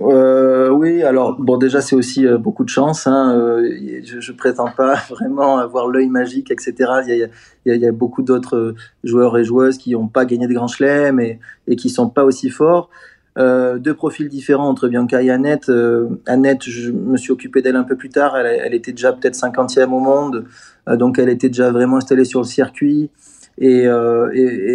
Euh, 0.00 0.70
oui, 0.70 1.02
alors 1.02 1.36
bon, 1.38 1.56
déjà 1.56 1.80
c'est 1.80 1.96
aussi 1.96 2.26
euh, 2.26 2.38
beaucoup 2.38 2.64
de 2.64 2.68
chance. 2.68 3.06
Hein, 3.06 3.60
je, 4.04 4.32
ne 4.32 4.36
prétends 4.36 4.70
pas 4.76 4.94
vraiment 5.10 5.58
avoir 5.58 5.88
l'œil 5.88 6.08
magique, 6.08 6.50
etc. 6.50 6.74
Il 7.06 7.30
y 7.66 7.86
a, 7.86 7.92
beaucoup 7.92 8.22
d'autres 8.22 8.74
joueurs 9.04 9.38
et 9.38 9.44
joueuses 9.44 9.78
qui 9.78 9.92
n'ont 9.92 10.08
pas 10.08 10.24
gagné 10.24 10.46
de 10.46 10.54
grands 10.54 10.68
chelems 10.68 11.20
et, 11.20 11.38
et 11.66 11.76
qui 11.76 11.90
sont 11.90 12.08
pas 12.08 12.24
aussi 12.24 12.50
forts. 12.50 12.90
Euh, 13.38 13.78
deux 13.78 13.94
profils 13.94 14.28
différents 14.28 14.68
entre 14.68 14.88
Bianca 14.88 15.22
et 15.22 15.30
Annette. 15.30 15.68
Euh, 15.68 16.08
Annette, 16.26 16.64
je 16.64 16.90
me 16.90 17.16
suis 17.16 17.30
occupé 17.30 17.62
d'elle 17.62 17.76
un 17.76 17.84
peu 17.84 17.94
plus 17.94 18.08
tard. 18.08 18.36
Elle, 18.36 18.74
était 18.74 18.90
déjà 18.90 19.12
peut-être 19.12 19.36
50e 19.36 19.92
au 19.92 20.00
monde, 20.00 20.46
euh, 20.88 20.96
donc 20.96 21.18
elle 21.18 21.28
était 21.28 21.48
déjà 21.48 21.70
vraiment 21.70 21.98
installée 21.98 22.24
sur 22.24 22.40
le 22.40 22.46
circuit. 22.46 23.10
Et, 23.60 23.86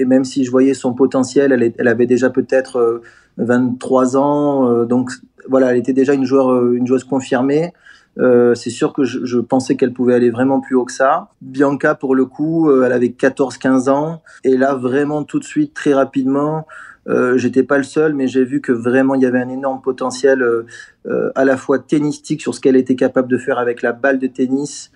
même 0.05 0.25
si 0.25 0.43
je 0.43 0.51
voyais 0.51 0.73
son 0.73 0.93
potentiel, 0.93 1.73
elle 1.77 1.87
avait 1.87 2.05
déjà 2.05 2.29
peut-être 2.29 3.01
23 3.37 4.17
ans. 4.17 4.85
donc 4.85 5.11
voilà, 5.49 5.71
elle 5.71 5.77
était 5.77 5.93
déjà 5.93 6.13
une, 6.13 6.23
une 6.23 6.87
joueuse 6.87 7.03
confirmée. 7.03 7.73
c'est 8.17 8.69
sûr 8.69 8.93
que 8.93 9.03
je, 9.03 9.39
pensais 9.39 9.75
qu'elle 9.75 9.93
pouvait 9.93 10.13
aller 10.13 10.29
vraiment 10.29 10.61
plus 10.61 10.75
haut 10.75 10.85
que 10.85 10.91
ça. 10.91 11.29
Bianca, 11.41 11.95
pour 11.95 12.15
le 12.15 12.25
coup, 12.25 12.71
elle 12.83 12.91
avait 12.91 13.07
14-15 13.07 13.89
ans. 13.89 14.21
Et 14.43 14.55
là, 14.55 14.75
vraiment, 14.75 15.23
tout 15.23 15.39
de 15.39 15.43
suite, 15.43 15.73
très 15.73 15.93
rapidement, 15.93 16.65
euh, 17.07 17.37
J'étais 17.37 17.63
pas 17.63 17.77
le 17.77 17.83
seul, 17.83 18.13
mais 18.13 18.27
j'ai 18.27 18.43
vu 18.43 18.61
que 18.61 18.71
vraiment 18.71 19.15
il 19.15 19.21
y 19.21 19.25
avait 19.25 19.41
un 19.41 19.49
énorme 19.49 19.81
potentiel 19.81 20.41
euh, 20.41 20.65
euh, 21.05 21.31
à 21.35 21.43
la 21.43 21.57
fois 21.57 21.79
tennistique 21.79 22.41
sur 22.41 22.55
ce 22.55 22.61
qu'elle 22.61 22.77
était 22.77 22.95
capable 22.95 23.27
de 23.27 23.37
faire 23.37 23.59
avec 23.59 23.81
la 23.81 23.91
balle 23.91 24.19
de 24.19 24.27
tennis, 24.27 24.91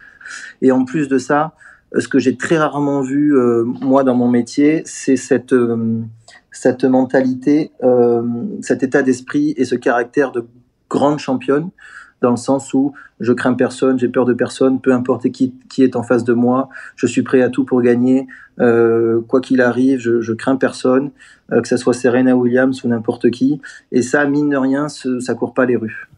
et 0.62 0.72
en 0.72 0.86
plus 0.86 1.10
de 1.10 1.18
ça, 1.18 1.54
euh, 1.96 2.00
ce 2.00 2.08
que 2.08 2.20
j'ai 2.20 2.38
très 2.38 2.58
rarement 2.58 3.02
vu 3.02 3.34
moi 3.66 4.04
dans 4.04 4.16
mon 4.16 4.30
métier, 4.30 4.84
c'est 4.86 5.18
cette 5.18 5.54
cette 6.52 6.86
mentalité, 6.86 7.72
cet 8.62 8.84
état 8.84 9.04
d'esprit 9.04 9.54
et 9.58 9.66
ce 9.66 9.76
caractère 9.76 10.32
de 10.32 10.46
grande 10.90 11.20
championne 11.20 11.70
dans 12.22 12.32
le 12.32 12.38
sens 12.38 12.74
où 12.74 12.94
je 13.20 13.32
crains 13.34 13.54
personne, 13.54 14.00
j'ai 14.00 14.08
peur 14.08 14.26
de 14.26 14.34
personne, 14.34 14.80
peu 14.82 14.94
importe 14.94 15.30
qui, 15.30 15.54
qui 15.70 15.84
est 15.84 15.96
en 15.96 16.04
face 16.04 16.24
de 16.24 16.34
moi, 16.34 16.70
je 16.96 17.08
suis 17.08 17.22
prêt 17.22 17.42
à 17.42 17.50
tout 17.50 17.64
pour 17.64 17.82
gagner, 17.82 18.28
euh, 18.60 19.22
quoi 19.28 19.42
qu'il 19.42 19.62
arrive, 19.62 20.00
je, 20.00 20.34
crains 20.34 20.56
personne, 20.56 21.12
euh, 21.52 21.62
que 21.62 21.68
ce 21.68 21.78
soit 21.78 21.94
Serena 21.94 22.36
Williams 22.36 22.84
ou 22.84 22.88
n'importe 22.88 23.30
qui, 23.30 23.62
et 23.92 24.02
ça, 24.02 24.26
mine 24.26 24.50
de 24.50 24.58
rien, 24.58 24.88
ça 24.90 25.34
court 25.36 25.54
pas 25.54 25.66
les 25.66 25.76
rues. 25.76 26.10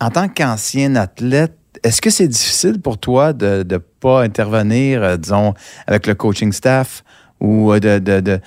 En 0.00 0.10
tant 0.10 0.28
qu'ancien 0.28 0.96
athlète, 0.96 1.56
est-ce 1.84 2.00
que 2.00 2.10
c'est 2.10 2.28
difficile 2.28 2.80
pour 2.80 2.98
toi 2.98 3.32
de 3.32 3.64
ne 3.68 3.78
pas 3.78 4.22
intervenir, 4.22 5.02
euh, 5.02 5.16
disons, 5.16 5.54
avec 5.86 6.06
le 6.06 6.14
coaching 6.14 6.52
staff 6.52 7.04
ou 7.40 7.72
de, 7.78 7.98
de 7.98 8.40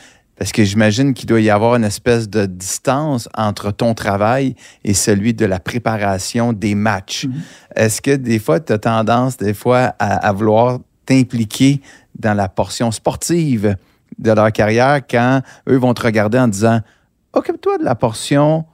parce 0.44 0.52
que 0.52 0.66
j'imagine 0.66 1.14
qu'il 1.14 1.26
doit 1.26 1.40
y 1.40 1.50
avoir 1.50 1.76
une 1.76 1.86
espèce 1.86 2.30
de 2.30 2.46
distance 2.46 3.30
entre 3.34 3.72
ton 3.72 3.94
travail 3.94 4.56
et 4.84 4.94
celui 4.94 5.34
de 5.34 5.46
la 5.46 5.58
préparation 5.58 6.52
des 6.52 6.76
matchs. 6.76 7.28
Mhm. 7.28 7.34
Est-ce 7.78 8.02
que 8.02 8.14
des 8.14 8.40
fois, 8.40 8.60
tu 8.60 8.74
as 8.74 8.78
tendance, 8.78 9.38
des 9.38 9.54
fois, 9.54 9.96
à, 10.00 10.34
vouloir 10.34 10.80
t'impliquer 11.06 11.82
dans 12.20 12.34
la 12.34 12.50
portion 12.50 12.92
sportive 12.92 13.78
de 14.20 14.32
leur 14.32 14.52
carrière 14.52 15.00
quand 15.10 15.44
eux 15.70 15.78
vont 15.78 15.94
te 15.94 16.02
regarder 16.02 16.40
en 16.40 16.50
disant 16.50 16.82
Occupe-toi 17.32 17.78
de 17.78 17.86
la 17.86 17.96
portion 17.96 18.66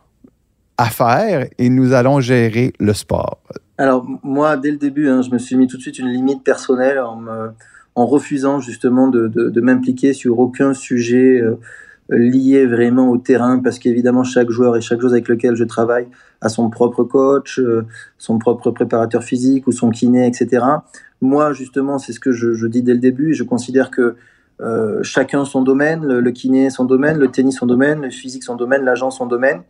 affaires 0.76 1.46
et 1.60 1.70
nous 1.70 1.94
allons 1.94 2.20
gérer 2.20 2.74
le 2.80 2.96
sport? 2.96 3.44
Alors, 3.78 4.08
moi, 4.24 4.58
dès 4.58 4.72
le 4.72 4.78
début, 4.78 5.08
hein, 5.08 5.22
je 5.22 5.30
me 5.30 5.38
suis 5.38 5.56
mis 5.56 5.68
tout 5.68 5.78
de 5.78 5.84
suite 5.84 6.00
une 6.00 6.10
limite 6.10 6.44
personnelle 6.44 6.98
en 6.98 7.18
me 7.18 7.52
en 8.00 8.06
refusant 8.06 8.60
justement 8.60 9.08
de, 9.08 9.62
m'impliquer 9.62 10.14
sur 10.14 10.40
aucun 10.40 10.74
sujet 10.74 11.42
euh, 11.42 11.56
lié 12.10 12.66
vraiment 12.66 13.10
au 13.10 13.18
terrain 13.18 13.60
parce 13.60 13.78
qu'évidemment 13.78 14.24
chaque 14.24 14.50
joueur 14.50 14.76
et 14.78 14.82
chaque 14.82 15.00
joueur 15.00 15.14
avec 15.14 15.28
lequel 15.28 15.56
je 15.56 15.64
travaille 15.64 16.08
a 16.42 16.50
son 16.50 16.70
propre 16.70 17.04
coach, 17.04 17.62
son 18.18 18.40
propre 18.40 18.72
préparateur 18.72 19.24
physique 19.24 19.68
ou 19.68 19.72
son 19.72 19.90
kiné, 19.90 20.26
etc. 20.26 20.66
Moi, 21.22 21.52
justement, 21.54 21.98
c'est 21.98 22.14
ce 22.14 22.20
que 22.20 22.32
je, 22.32 22.66
dis 22.68 22.82
dès 22.82 22.94
le 22.94 23.00
début. 23.00 23.34
Je 23.34 23.44
considère 23.44 23.92
que 23.92 24.16
euh, 24.62 25.02
chacun 25.04 25.46
son 25.46 25.62
domaine, 25.62 26.06
le, 26.06 26.32
kiné 26.32 26.70
son 26.70 26.86
domaine, 26.86 27.18
le 27.18 27.30
tennis 27.30 27.58
son 27.58 27.66
domaine, 27.66 28.02
le 28.02 28.10
physique 28.10 28.44
son 28.44 28.56
domaine, 28.56 28.84
l'agent 28.84 29.12
son 29.12 29.26
domaine. 29.26 29.62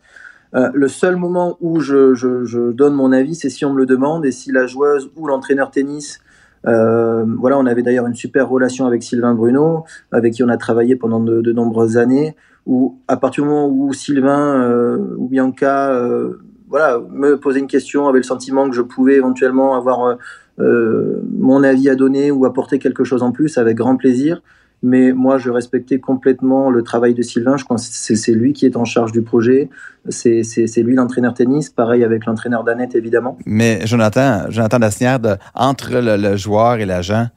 Euh, 0.54 0.70
le 0.74 0.88
seul 0.88 1.16
moment 1.16 1.56
où 1.60 1.80
je 1.80 2.70
donne 2.70 2.94
mon 2.94 3.12
avis, 3.12 3.34
c'est 3.34 3.50
si 3.50 3.64
on 3.64 3.72
me 3.72 3.78
le 3.78 3.86
demande 3.86 4.24
et 4.26 4.32
si 4.32 4.50
la 4.50 4.66
joueuse 4.66 5.10
ou 5.16 5.26
l'entraîneur 5.26 5.70
tennis 5.70 6.20
euh, 6.66 7.24
voilà, 7.38 7.58
on 7.58 7.66
avait 7.66 7.82
d'ailleurs 7.82 8.06
une 8.06 8.14
super 8.14 8.48
relation 8.48 8.86
avec 8.86 9.02
Sylvain 9.02 9.34
Bruno, 9.34 9.84
avec 10.12 10.34
qui 10.34 10.42
on 10.42 10.48
a 10.48 10.56
travaillé 10.56 10.96
pendant 10.96 11.20
de, 11.20 11.40
de 11.40 11.52
nombreuses 11.52 11.96
années. 11.96 12.36
Où 12.66 12.98
à 13.08 13.16
partir 13.16 13.44
du 13.44 13.50
moment 13.50 13.68
où 13.68 13.92
Sylvain 13.92 14.62
euh, 14.62 15.14
ou 15.16 15.28
Bianca, 15.28 15.92
euh, 15.92 16.34
voilà, 16.68 17.00
me 17.10 17.36
posait 17.38 17.60
une 17.60 17.66
question, 17.66 18.06
avait 18.06 18.18
le 18.18 18.24
sentiment 18.24 18.68
que 18.68 18.76
je 18.76 18.82
pouvais 18.82 19.14
éventuellement 19.14 19.76
avoir 19.76 20.18
euh, 20.58 21.22
mon 21.38 21.62
avis 21.62 21.88
à 21.88 21.94
donner 21.94 22.30
ou 22.30 22.44
apporter 22.44 22.78
quelque 22.78 23.02
chose 23.02 23.22
en 23.22 23.32
plus, 23.32 23.56
avec 23.58 23.76
grand 23.76 23.96
plaisir. 23.96 24.42
Mais 24.82 25.12
moi, 25.12 25.36
je 25.36 25.50
respectais 25.50 25.98
complètement 25.98 26.70
le 26.70 26.82
travail 26.82 27.12
de 27.14 27.22
Sylvain. 27.22 27.56
Je 27.56 27.64
pense 27.64 27.88
que 27.88 28.14
c'est 28.14 28.32
lui 28.32 28.52
qui 28.54 28.64
est 28.64 28.76
en 28.76 28.84
charge 28.84 29.12
du 29.12 29.22
projet. 29.22 29.68
C'est 30.08 30.82
lui 30.82 30.94
l'entraîneur 30.94 31.34
tennis. 31.34 31.68
Pareil 31.68 32.02
avec 32.02 32.24
l'entraîneur 32.24 32.64
d'Annette, 32.64 32.94
évidemment. 32.94 33.36
Mais 33.44 33.86
Jonathan, 33.86 34.44
Jonathan 34.48 34.78
Dassnière, 34.78 35.18
entre 35.54 35.90
le, 35.92 36.36
joueur 36.36 36.76
et 36.76 36.86
l'agent, 36.86 37.28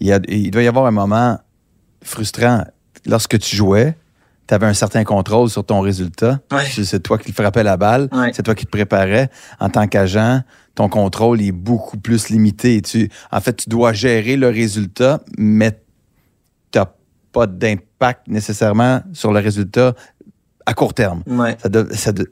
il, 0.00 0.18
il, 0.28 0.50
doit 0.50 0.62
y 0.62 0.66
avoir 0.66 0.86
un 0.86 0.92
moment 0.92 1.38
frustrant. 2.02 2.64
Lorsque 3.06 3.38
tu 3.38 3.54
jouais, 3.54 3.94
tu 4.48 4.54
avais 4.54 4.66
un 4.66 4.74
certain 4.74 5.04
contrôle 5.04 5.50
sur 5.50 5.64
ton 5.64 5.80
résultat. 5.80 6.40
C'est 6.70 7.02
toi 7.02 7.18
qui 7.18 7.32
frappais 7.32 7.62
la 7.62 7.76
balle. 7.76 8.08
C'est 8.32 8.42
toi 8.42 8.54
qui 8.54 8.64
te 8.64 8.70
préparais. 8.70 9.30
En 9.60 9.68
tant 9.68 9.86
qu'agent, 9.86 10.40
ton 10.74 10.88
contrôle 10.88 11.42
est 11.42 11.52
beaucoup 11.52 11.98
plus 11.98 12.30
limité. 12.30 12.80
Tu, 12.80 13.10
en 13.30 13.40
fait, 13.40 13.56
tu 13.56 13.68
dois 13.68 13.92
gérer 13.92 14.36
le 14.36 14.48
résultat, 14.48 15.20
mais 15.36 15.78
tu 16.70 16.78
n'as 16.78 16.86
pas 17.32 17.46
d'impact 17.46 18.28
nécessairement 18.28 19.02
sur 19.12 19.32
le 19.32 19.40
résultat 19.40 19.94
à 20.68 20.74
court 20.74 20.92
terme. 20.92 21.22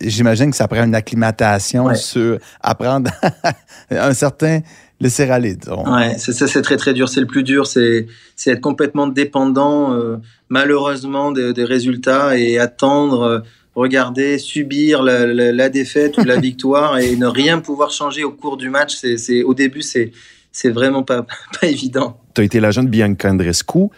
J'imagine 0.03 0.51
que 0.51 0.57
ça 0.57 0.69
prend 0.69 0.85
une 0.85 0.95
acclimatation 0.95 1.95
sur 1.95 2.39
apprendre 2.61 3.11
un 3.91 4.13
certain 4.13 4.61
laisser 5.01 5.31
aller. 5.31 5.57
Ouais, 5.87 6.19
ça, 6.19 6.47
c'est 6.47 6.63
très 6.63 6.77
très 6.77 6.93
dur. 6.93 7.09
C'est 7.09 7.21
le 7.21 7.27
plus 7.27 7.43
dur, 7.43 7.67
c'est 7.67 8.07
être 8.47 8.61
complètement 8.61 9.07
dépendant, 9.07 9.95
euh, 9.95 10.17
malheureusement, 10.51 11.33
des, 11.33 11.65
résultats 11.65 12.37
et 12.37 12.59
attendre, 12.59 13.23
euh, 13.23 13.41
regarder, 13.75 14.39
subir 14.39 15.03
la, 15.03 15.69
défaite 15.71 16.19
ou 16.19 16.25
la 16.25 16.37
victoire 16.41 16.99
et 16.99 17.17
ne 17.17 17.27
rien 17.27 17.61
pouvoir 17.61 17.91
changer 17.91 18.23
au 18.23 18.33
cours 18.33 18.59
du 18.59 18.69
match. 18.69 18.97
C'est 19.17 19.43
au 19.43 19.55
début, 19.55 19.83
c'est 19.83 20.13
c'est 20.53 20.71
vraiment 20.71 21.03
pas 21.03 21.23
pas 21.61 21.67
évident. 21.67 22.19
Tu 22.35 22.43
as 22.43 22.45
été 22.45 22.61
l'agent 22.61 22.83
de 22.83 22.89
Bianca 22.89 23.31
Andrescu 23.31 23.89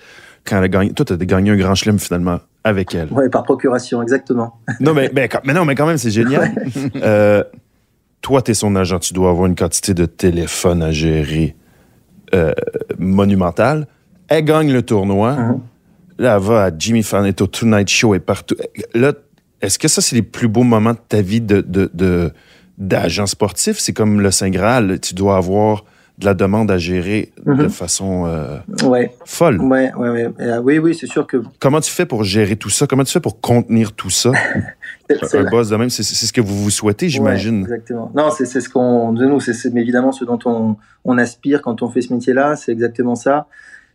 quand 0.48 0.58
elle 0.58 0.64
a 0.64 0.68
gagné. 0.68 0.92
Toi, 0.92 1.04
tu 1.04 1.12
as 1.12 1.16
gagné 1.16 1.50
un 1.50 1.56
grand 1.56 1.74
chelem 1.74 1.98
finalement 1.98 2.40
avec 2.64 2.94
elle. 2.94 3.08
Oui, 3.10 3.28
par 3.28 3.42
procuration, 3.44 4.02
exactement. 4.02 4.58
Non, 4.80 4.94
mais, 4.94 5.10
mais, 5.14 5.28
mais 5.44 5.52
non, 5.52 5.64
mais 5.64 5.74
quand 5.74 5.86
même, 5.86 5.98
c'est 5.98 6.10
génial. 6.10 6.52
euh, 6.96 7.44
toi, 8.20 8.42
tu 8.42 8.50
es 8.50 8.54
son 8.54 8.74
agent, 8.76 8.98
tu 8.98 9.14
dois 9.14 9.30
avoir 9.30 9.46
une 9.46 9.54
quantité 9.54 9.94
de 9.94 10.06
téléphones 10.06 10.82
à 10.82 10.90
gérer 10.90 11.54
euh, 12.34 12.52
monumentale. 12.98 13.86
Elle 14.28 14.44
gagne 14.44 14.72
le 14.72 14.82
tournoi. 14.82 15.34
Uh-huh. 15.34 15.60
Là, 16.18 16.36
elle 16.36 16.42
va 16.42 16.64
à 16.64 16.70
Jimmy 16.76 17.06
au 17.40 17.46
Tonight 17.46 17.88
Show 17.88 18.14
et 18.14 18.18
partout. 18.18 18.56
Là, 18.94 19.12
est-ce 19.60 19.78
que 19.78 19.88
ça, 19.88 20.00
c'est 20.00 20.16
les 20.16 20.22
plus 20.22 20.48
beaux 20.48 20.64
moments 20.64 20.92
de 20.92 20.98
ta 21.08 21.22
vie 21.22 21.40
de, 21.40 22.32
d'agent 22.76 23.26
sportif? 23.26 23.78
C'est 23.78 23.92
comme 23.92 24.20
le 24.20 24.30
Saint 24.30 24.50
Graal. 24.50 25.00
Tu 25.00 25.14
dois 25.14 25.36
avoir 25.36 25.84
de 26.18 26.24
la 26.24 26.34
demande 26.34 26.70
à 26.70 26.78
gérer 26.78 27.32
de 27.46 27.52
mm-hmm. 27.52 27.68
façon 27.68 28.26
euh, 28.26 28.58
ouais. 28.84 29.14
folle. 29.24 29.60
Ouais, 29.60 29.92
ouais, 29.94 30.08
ouais. 30.08 30.30
Euh, 30.40 30.60
oui, 30.60 30.78
oui, 30.78 30.94
c'est 30.94 31.06
sûr 31.06 31.26
que. 31.26 31.42
Comment 31.60 31.80
tu 31.80 31.92
fais 31.92 32.06
pour 32.06 32.24
gérer 32.24 32.56
tout 32.56 32.70
ça? 32.70 32.88
Comment 32.88 33.04
tu 33.04 33.12
fais 33.12 33.20
pour 33.20 33.40
contenir 33.40 33.92
tout 33.92 34.10
ça? 34.10 34.32
un 35.10 35.44
boss 35.44 35.68
de 35.68 35.76
même, 35.76 35.90
c'est 35.90 36.02
ce 36.02 36.32
que 36.32 36.40
vous 36.40 36.64
vous 36.64 36.70
souhaitez, 36.70 37.08
j'imagine. 37.08 37.60
exactement. 37.60 38.10
Non, 38.14 38.30
c'est 38.30 38.46
ce 38.46 38.68
qu'on. 38.68 39.12
De 39.12 39.26
nous, 39.26 39.38
c'est 39.38 39.52
évidemment 39.76 40.10
ce 40.10 40.24
dont 40.24 40.40
on, 40.44 40.76
on, 41.04 41.18
aspire 41.18 41.62
quand 41.62 41.82
on 41.82 41.88
fait 41.88 42.00
ce 42.00 42.12
métier-là. 42.12 42.56
C'est 42.56 42.72
exactement 42.72 43.14
ça. 43.14 43.46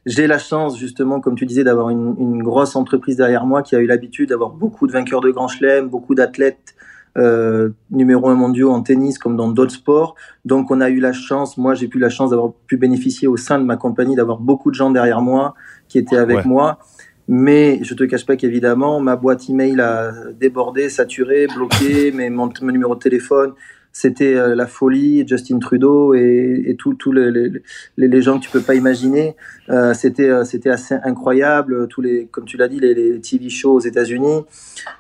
J'ai 0.06 0.28
la 0.28 0.38
chance, 0.38 0.78
justement, 0.78 1.20
comme 1.20 1.36
tu 1.36 1.46
disais, 1.46 1.64
d'avoir 1.64 1.90
une, 1.90 2.16
une, 2.20 2.44
grosse 2.44 2.76
entreprise 2.76 3.18
derrière 3.18 3.46
moi 3.46 3.64
qui 3.64 3.76
a 3.76 3.80
eu 3.80 3.86
l'habitude 3.86 4.30
d'avoir 4.30 4.50
beaucoup 4.50 4.88
de 4.88 4.92
vainqueurs 4.92 5.22
de 5.22 5.30
Grand 5.30 5.48
Chelem, 5.48 5.88
beaucoup 5.88 6.16
d'athlètes 6.16 6.76
euh, 7.18 7.70
numéro 7.92 8.28
un 8.28 8.36
mondiaux 8.36 8.72
en 8.72 8.82
tennis 8.82 9.18
comme 9.18 9.36
dans 9.36 9.50
d'autres 9.50 9.74
sports. 9.74 10.16
Donc 10.46 10.72
on 10.72 10.82
a 10.82 10.90
eu 10.90 11.00
la 11.00 11.14
chance, 11.14 11.58
moi 11.58 11.76
j'ai 11.76 11.88
pu 11.88 12.00
la 12.00 12.10
chance 12.10 12.32
d'avoir 12.32 12.54
pu 12.68 12.78
bénéficier 12.78 13.28
au 13.28 13.38
sein 13.38 13.60
de 13.60 13.66
ma 13.66 13.78
compagnie 13.78 14.16
d'avoir 14.16 14.40
beaucoup 14.40 14.72
de 14.72 14.76
gens 14.76 14.90
derrière 14.90 15.22
moi 15.22 15.54
qui 15.88 15.98
étaient 16.00 16.18
avec 16.18 16.46
moi. 16.46 16.80
Mais 17.28 17.80
je 17.84 17.94
te 17.94 18.04
cache 18.04 18.26
pas 18.26 18.36
qu'évidemment 18.36 19.00
ma 19.00 19.16
boîte 19.16 19.50
email 19.50 19.80
a 19.80 20.12
débordé, 20.40 20.90
saturé, 20.90 21.48
bloqué, 21.48 22.12
mais 22.16 22.30
mon, 22.30 22.50
mon 22.62 22.72
numéro 22.72 22.96
de 22.96 23.00
téléphone, 23.00 23.54
c'était 23.96 24.34
euh, 24.34 24.56
la 24.56 24.66
folie, 24.66 25.26
Justin 25.26 25.60
Trudeau 25.60 26.16
et, 26.16 26.64
et 26.66 26.76
tous 26.76 27.12
les, 27.12 27.30
les, 27.32 27.62
les, 27.96 28.22
gens 28.24 28.40
que 28.40 28.44
tu 28.44 28.50
peux 28.50 28.60
pas 28.60 28.74
imaginer. 28.74 29.36
Euh, 29.70 29.94
c'était 29.94 30.30
euh, 30.30 30.44
c'était 30.44 30.72
assez 30.72 30.96
incroyable, 31.04 31.88
tous 31.88 32.02
les, 32.02 32.26
comme 32.26 32.46
tu 32.46 32.58
l'as 32.58 32.68
dit, 32.68 32.80
les, 32.80 32.96
les, 32.96 33.22
TV 33.22 33.50
shows 33.50 33.76
aux 33.76 33.80
États-Unis. 33.80 34.46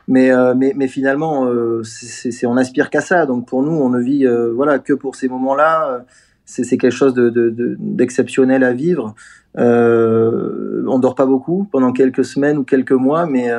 Mais, 0.07 0.31
euh, 0.31 0.53
mais, 0.55 0.73
mais 0.75 0.87
finalement, 0.87 1.49
c'est, 1.83 2.45
on 2.45 2.55
aspire 2.55 2.91
qu'à 2.91 3.01
ça. 3.01 3.25
Donc 3.25 3.47
pour 3.47 3.63
nous, 3.63 3.71
on 3.71 3.89
ne 3.89 3.99
vit 3.99 4.27
voilà 4.53 4.77
que 4.77 4.93
pour 4.93 5.15
ces 5.15 5.27
moments-là. 5.27 6.05
C'est, 6.45 6.77
quelque 6.77 6.91
chose 6.91 7.13
de, 7.13 7.29
de, 7.29 7.77
d'exceptionnel 7.79 8.63
à 8.65 8.73
vivre. 8.73 9.15
Euh, 9.57 10.83
on 10.87 10.99
dort 10.99 11.15
pas 11.15 11.25
beaucoup 11.25 11.67
pendant 11.71 11.93
quelques 11.93 12.25
semaines 12.25 12.57
ou 12.57 12.63
quelques 12.63 12.91
mois, 12.91 13.25
mais 13.25 13.49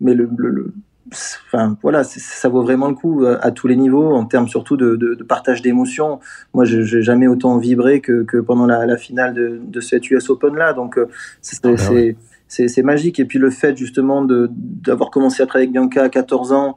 mais 0.00 0.14
le, 0.14 0.30
le 0.38 0.72
enfin 1.46 1.76
voilà, 1.82 2.04
ça 2.04 2.48
vaut 2.48 2.62
vraiment 2.62 2.88
le 2.88 2.94
coup 2.94 3.24
euh, 3.24 3.38
à, 3.40 3.50
tous 3.50 3.66
les 3.66 3.76
niveaux 3.76 4.14
en 4.14 4.24
termes 4.24 4.48
surtout 4.48 4.76
de, 4.76 4.96
de, 4.96 5.22
partage 5.22 5.62
d'émotions. 5.62 6.20
Moi, 6.54 6.64
je 6.64 6.78
n'ai 6.78 7.02
jamais 7.02 7.26
autant 7.26 7.58
vibré 7.58 8.00
que, 8.00 8.22
que 8.22 8.38
pendant 8.38 8.66
la, 8.66 8.86
la, 8.86 8.96
finale 8.96 9.34
de, 9.34 9.60
de 9.62 9.80
cette 9.80 10.10
US 10.10 10.30
Open 10.30 10.56
là. 10.56 10.72
Donc 10.72 10.98
euh, 10.98 11.08
ah 11.64 11.68
ben 11.68 12.16
c'est 12.48 12.82
magique. 12.82 13.20
Et 13.20 13.24
puis 13.24 13.38
le 13.38 13.50
fait 13.50 13.76
justement 13.76 14.26
d'avoir 14.26 15.10
commencé 15.10 15.42
à 15.42 15.46
travailler 15.46 15.68
avec 15.68 15.72
Bianca 15.72 16.02
à 16.02 16.08
14 16.08 16.52
ans. 16.52 16.76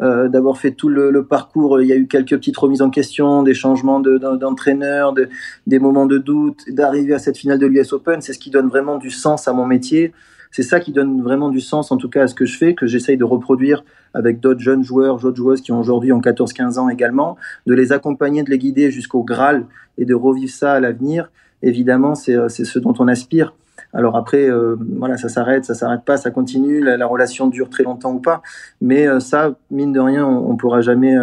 Euh, 0.00 0.28
d'avoir 0.28 0.56
fait 0.56 0.72
tout 0.72 0.88
le, 0.88 1.10
le, 1.10 1.26
parcours, 1.26 1.80
il 1.82 1.86
y 1.86 1.92
a 1.92 1.96
eu 1.96 2.08
quelques 2.08 2.30
petites 2.30 2.56
remises 2.56 2.80
en 2.80 2.88
question, 2.88 3.42
des 3.42 3.52
changements 3.52 4.00
d'entraîneur, 4.00 5.12
de, 5.12 5.28
des 5.66 5.78
moments 5.78 6.06
de 6.06 6.16
doute, 6.16 6.64
d'arriver 6.68 7.12
à 7.12 7.18
cette 7.18 7.36
finale 7.36 7.58
de 7.58 7.66
l'US 7.66 7.92
Open, 7.92 8.22
c'est 8.22 8.32
ce 8.32 8.38
qui 8.38 8.50
donne 8.50 8.68
vraiment 8.68 8.96
du 8.96 9.10
sens 9.10 9.46
à 9.48 9.52
mon 9.52 9.66
métier 9.66 10.12
c'est 10.52 10.62
ça 10.62 10.80
qui 10.80 10.92
donne 10.92 11.22
vraiment 11.22 11.48
du 11.48 11.60
sens, 11.60 11.90
en 11.90 11.96
tout 11.96 12.10
cas, 12.10 12.24
à 12.24 12.26
ce 12.28 12.34
que 12.34 12.44
je 12.44 12.56
fais, 12.56 12.74
que 12.74 12.86
j'essaye 12.86 13.16
de 13.16 13.24
reproduire 13.24 13.84
avec 14.12 14.38
d'autres 14.38 14.60
jeunes 14.60 14.84
joueurs, 14.84 15.16
d'autres 15.18 15.38
joueuses 15.38 15.62
qui 15.62 15.72
ont 15.72 15.80
aujourd'hui 15.80 16.12
en 16.12 16.20
14-15 16.20 16.78
ans 16.78 16.88
également, 16.90 17.38
de 17.66 17.74
les 17.74 17.90
accompagner, 17.90 18.42
de 18.42 18.50
les 18.50 18.58
guider 18.58 18.90
jusqu'au 18.90 19.24
Graal 19.24 19.64
et 19.96 20.04
de 20.04 20.14
revivre 20.14 20.52
ça 20.52 20.74
à 20.74 20.80
l'avenir. 20.80 21.30
Évidemment, 21.62 22.14
c'est 22.14 22.36
euh, 22.36 22.50
ce 22.50 22.78
dont 22.78 22.92
on 22.98 23.08
aspire. 23.08 23.54
Alors 23.94 24.14
après, 24.14 24.48
euh, 24.50 24.76
voilà, 24.98 25.16
ça 25.16 25.30
s'arrête, 25.30 25.64
ça 25.64 25.74
s'arrête 25.74 26.02
pas, 26.04 26.18
ça 26.18 26.30
continue, 26.30 26.82
la, 26.82 27.06
relation 27.06 27.46
dure 27.46 27.70
très 27.70 27.82
longtemps 27.82 28.12
ou 28.12 28.20
pas, 28.20 28.42
mais 28.82 29.06
euh, 29.06 29.20
ça, 29.20 29.54
mine 29.70 29.92
de 29.92 30.00
rien, 30.00 30.26
on, 30.26 30.52
ne 30.52 30.58
pourra 30.58 30.82
jamais 30.82 31.14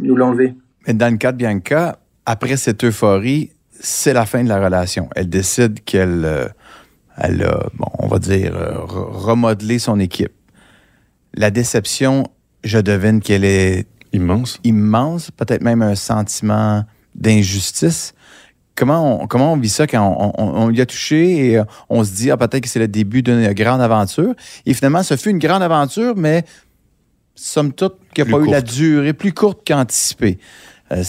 nous 0.00 0.14
l'enlever. 0.14 0.54
Mais 0.86 0.94
dans 0.94 1.10
le 1.10 1.18
cas 1.18 1.32
de 1.32 1.38
Bianca, 1.38 1.98
après 2.24 2.56
cette 2.56 2.84
euphorie, 2.84 3.50
c'est 3.72 4.12
la 4.12 4.26
fin 4.26 4.44
de 4.44 4.48
la 4.48 4.62
relation. 4.62 5.08
Elle 5.16 5.28
décide 5.28 5.82
qu'elle 5.84 6.52
elle 7.20 7.42
a, 7.42 7.68
bon, 7.74 7.86
on 7.98 8.06
va 8.06 8.18
dire, 8.18 8.56
euh, 8.56 8.78
remodelé 8.78 9.78
son 9.78 10.00
équipe. 10.00 10.32
La 11.34 11.50
déception, 11.50 12.26
je 12.64 12.78
devine 12.78 13.20
qu'elle 13.20 13.44
est 13.44 13.86
immense. 14.12 14.58
Immense, 14.64 15.30
peut-être 15.30 15.62
même 15.62 15.82
un 15.82 15.94
sentiment 15.94 16.84
d'injustice. 17.14 18.14
Comment 18.74 19.22
on, 19.22 19.26
comment 19.26 19.52
on 19.52 19.56
vit 19.56 19.68
ça 19.68 19.86
quand 19.86 20.34
on, 20.38 20.42
on, 20.42 20.70
y 20.70 20.80
a 20.80 20.86
touché 20.86 21.50
et 21.50 21.58
euh, 21.58 21.64
on 21.88 22.02
se 22.02 22.12
dit, 22.12 22.30
ah, 22.30 22.36
peut-être 22.36 22.62
que 22.62 22.68
c'est 22.68 22.78
le 22.78 22.88
début 22.88 23.22
d'une 23.22 23.52
grande 23.52 23.80
aventure? 23.80 24.34
Et 24.64 24.74
finalement, 24.74 25.02
ce 25.02 25.16
fut 25.16 25.30
une 25.30 25.38
grande 25.38 25.62
aventure, 25.62 26.14
mais 26.16 26.44
somme 27.34 27.72
toute, 27.72 27.96
qui 28.14 28.22
n'a 28.22 28.30
pas 28.30 28.38
eu 28.38 28.50
la 28.50 28.62
durée 28.62 29.12
plus 29.12 29.32
courte 29.32 29.66
qu'anticipée. 29.66 30.38
Euh, 30.92 31.04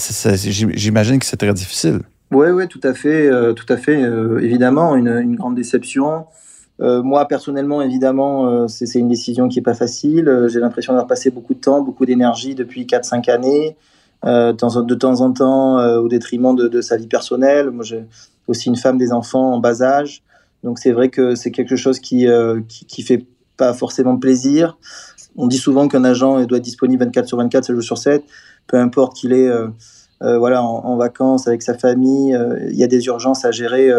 j'imagine 0.74 1.18
que 1.18 1.26
c'est 1.26 1.36
très 1.36 1.52
difficile. 1.54 2.00
Oui, 2.32 2.48
oui, 2.48 2.66
tout 2.66 2.80
à 2.82 2.94
fait, 2.94 3.26
euh, 3.26 3.52
tout 3.52 3.70
à 3.70 3.76
fait. 3.76 4.02
Euh, 4.02 4.38
évidemment, 4.40 4.96
une, 4.96 5.08
une, 5.08 5.36
grande 5.36 5.54
déception. 5.54 6.24
Euh, 6.80 7.02
moi, 7.02 7.28
personnellement, 7.28 7.82
évidemment, 7.82 8.66
c'est 8.68 8.98
une 8.98 9.08
décision 9.08 9.48
qui 9.48 9.58
est 9.58 9.62
pas 9.62 9.74
facile. 9.74 10.46
J'ai 10.48 10.58
l'impression 10.58 10.94
d'avoir 10.94 11.06
passé 11.06 11.30
beaucoup 11.30 11.52
de 11.52 11.60
temps, 11.60 11.82
beaucoup 11.82 12.06
d'énergie 12.06 12.54
depuis 12.54 12.86
4-5 12.86 13.30
années, 13.30 13.76
de 14.24 14.94
temps 14.94 15.20
en 15.20 15.32
temps 15.32 15.76
au 15.98 16.08
détriment 16.08 16.56
de, 16.56 16.68
de, 16.68 16.80
sa 16.80 16.96
vie 16.96 17.06
personnelle. 17.06 17.70
Moi, 17.70 17.84
j'ai 17.84 18.04
aussi 18.48 18.68
une 18.68 18.76
femme, 18.76 18.96
des 18.96 19.12
enfants 19.12 19.52
en 19.52 19.58
bas 19.58 19.82
âge. 19.82 20.22
Donc, 20.64 20.78
c'est 20.78 20.92
vrai 20.92 21.10
que 21.10 21.34
c'est 21.34 21.50
quelque 21.50 21.76
chose 21.76 22.00
qui, 22.00 22.26
qui, 22.66 22.86
qui, 22.86 23.02
fait 23.02 23.26
pas 23.58 23.74
forcément 23.74 24.16
plaisir. 24.16 24.78
On 25.36 25.46
dit 25.46 25.58
souvent 25.58 25.86
qu'un 25.86 26.04
agent 26.04 26.46
doit 26.46 26.58
être 26.58 26.64
disponible 26.64 27.04
24 27.04 27.28
sur 27.28 27.36
24, 27.36 27.64
7 27.66 27.74
jours 27.74 27.84
sur 27.84 27.98
7, 27.98 28.24
peu 28.66 28.78
importe 28.78 29.16
qu'il 29.16 29.34
est 29.34 29.50
voilà, 30.22 30.62
en, 30.62 30.96
vacances 30.96 31.48
avec 31.48 31.62
sa 31.62 31.76
famille. 31.76 32.38
Il 32.70 32.76
y 32.76 32.84
a 32.84 32.86
des 32.86 33.06
urgences 33.06 33.44
à 33.44 33.50
gérer 33.50 33.90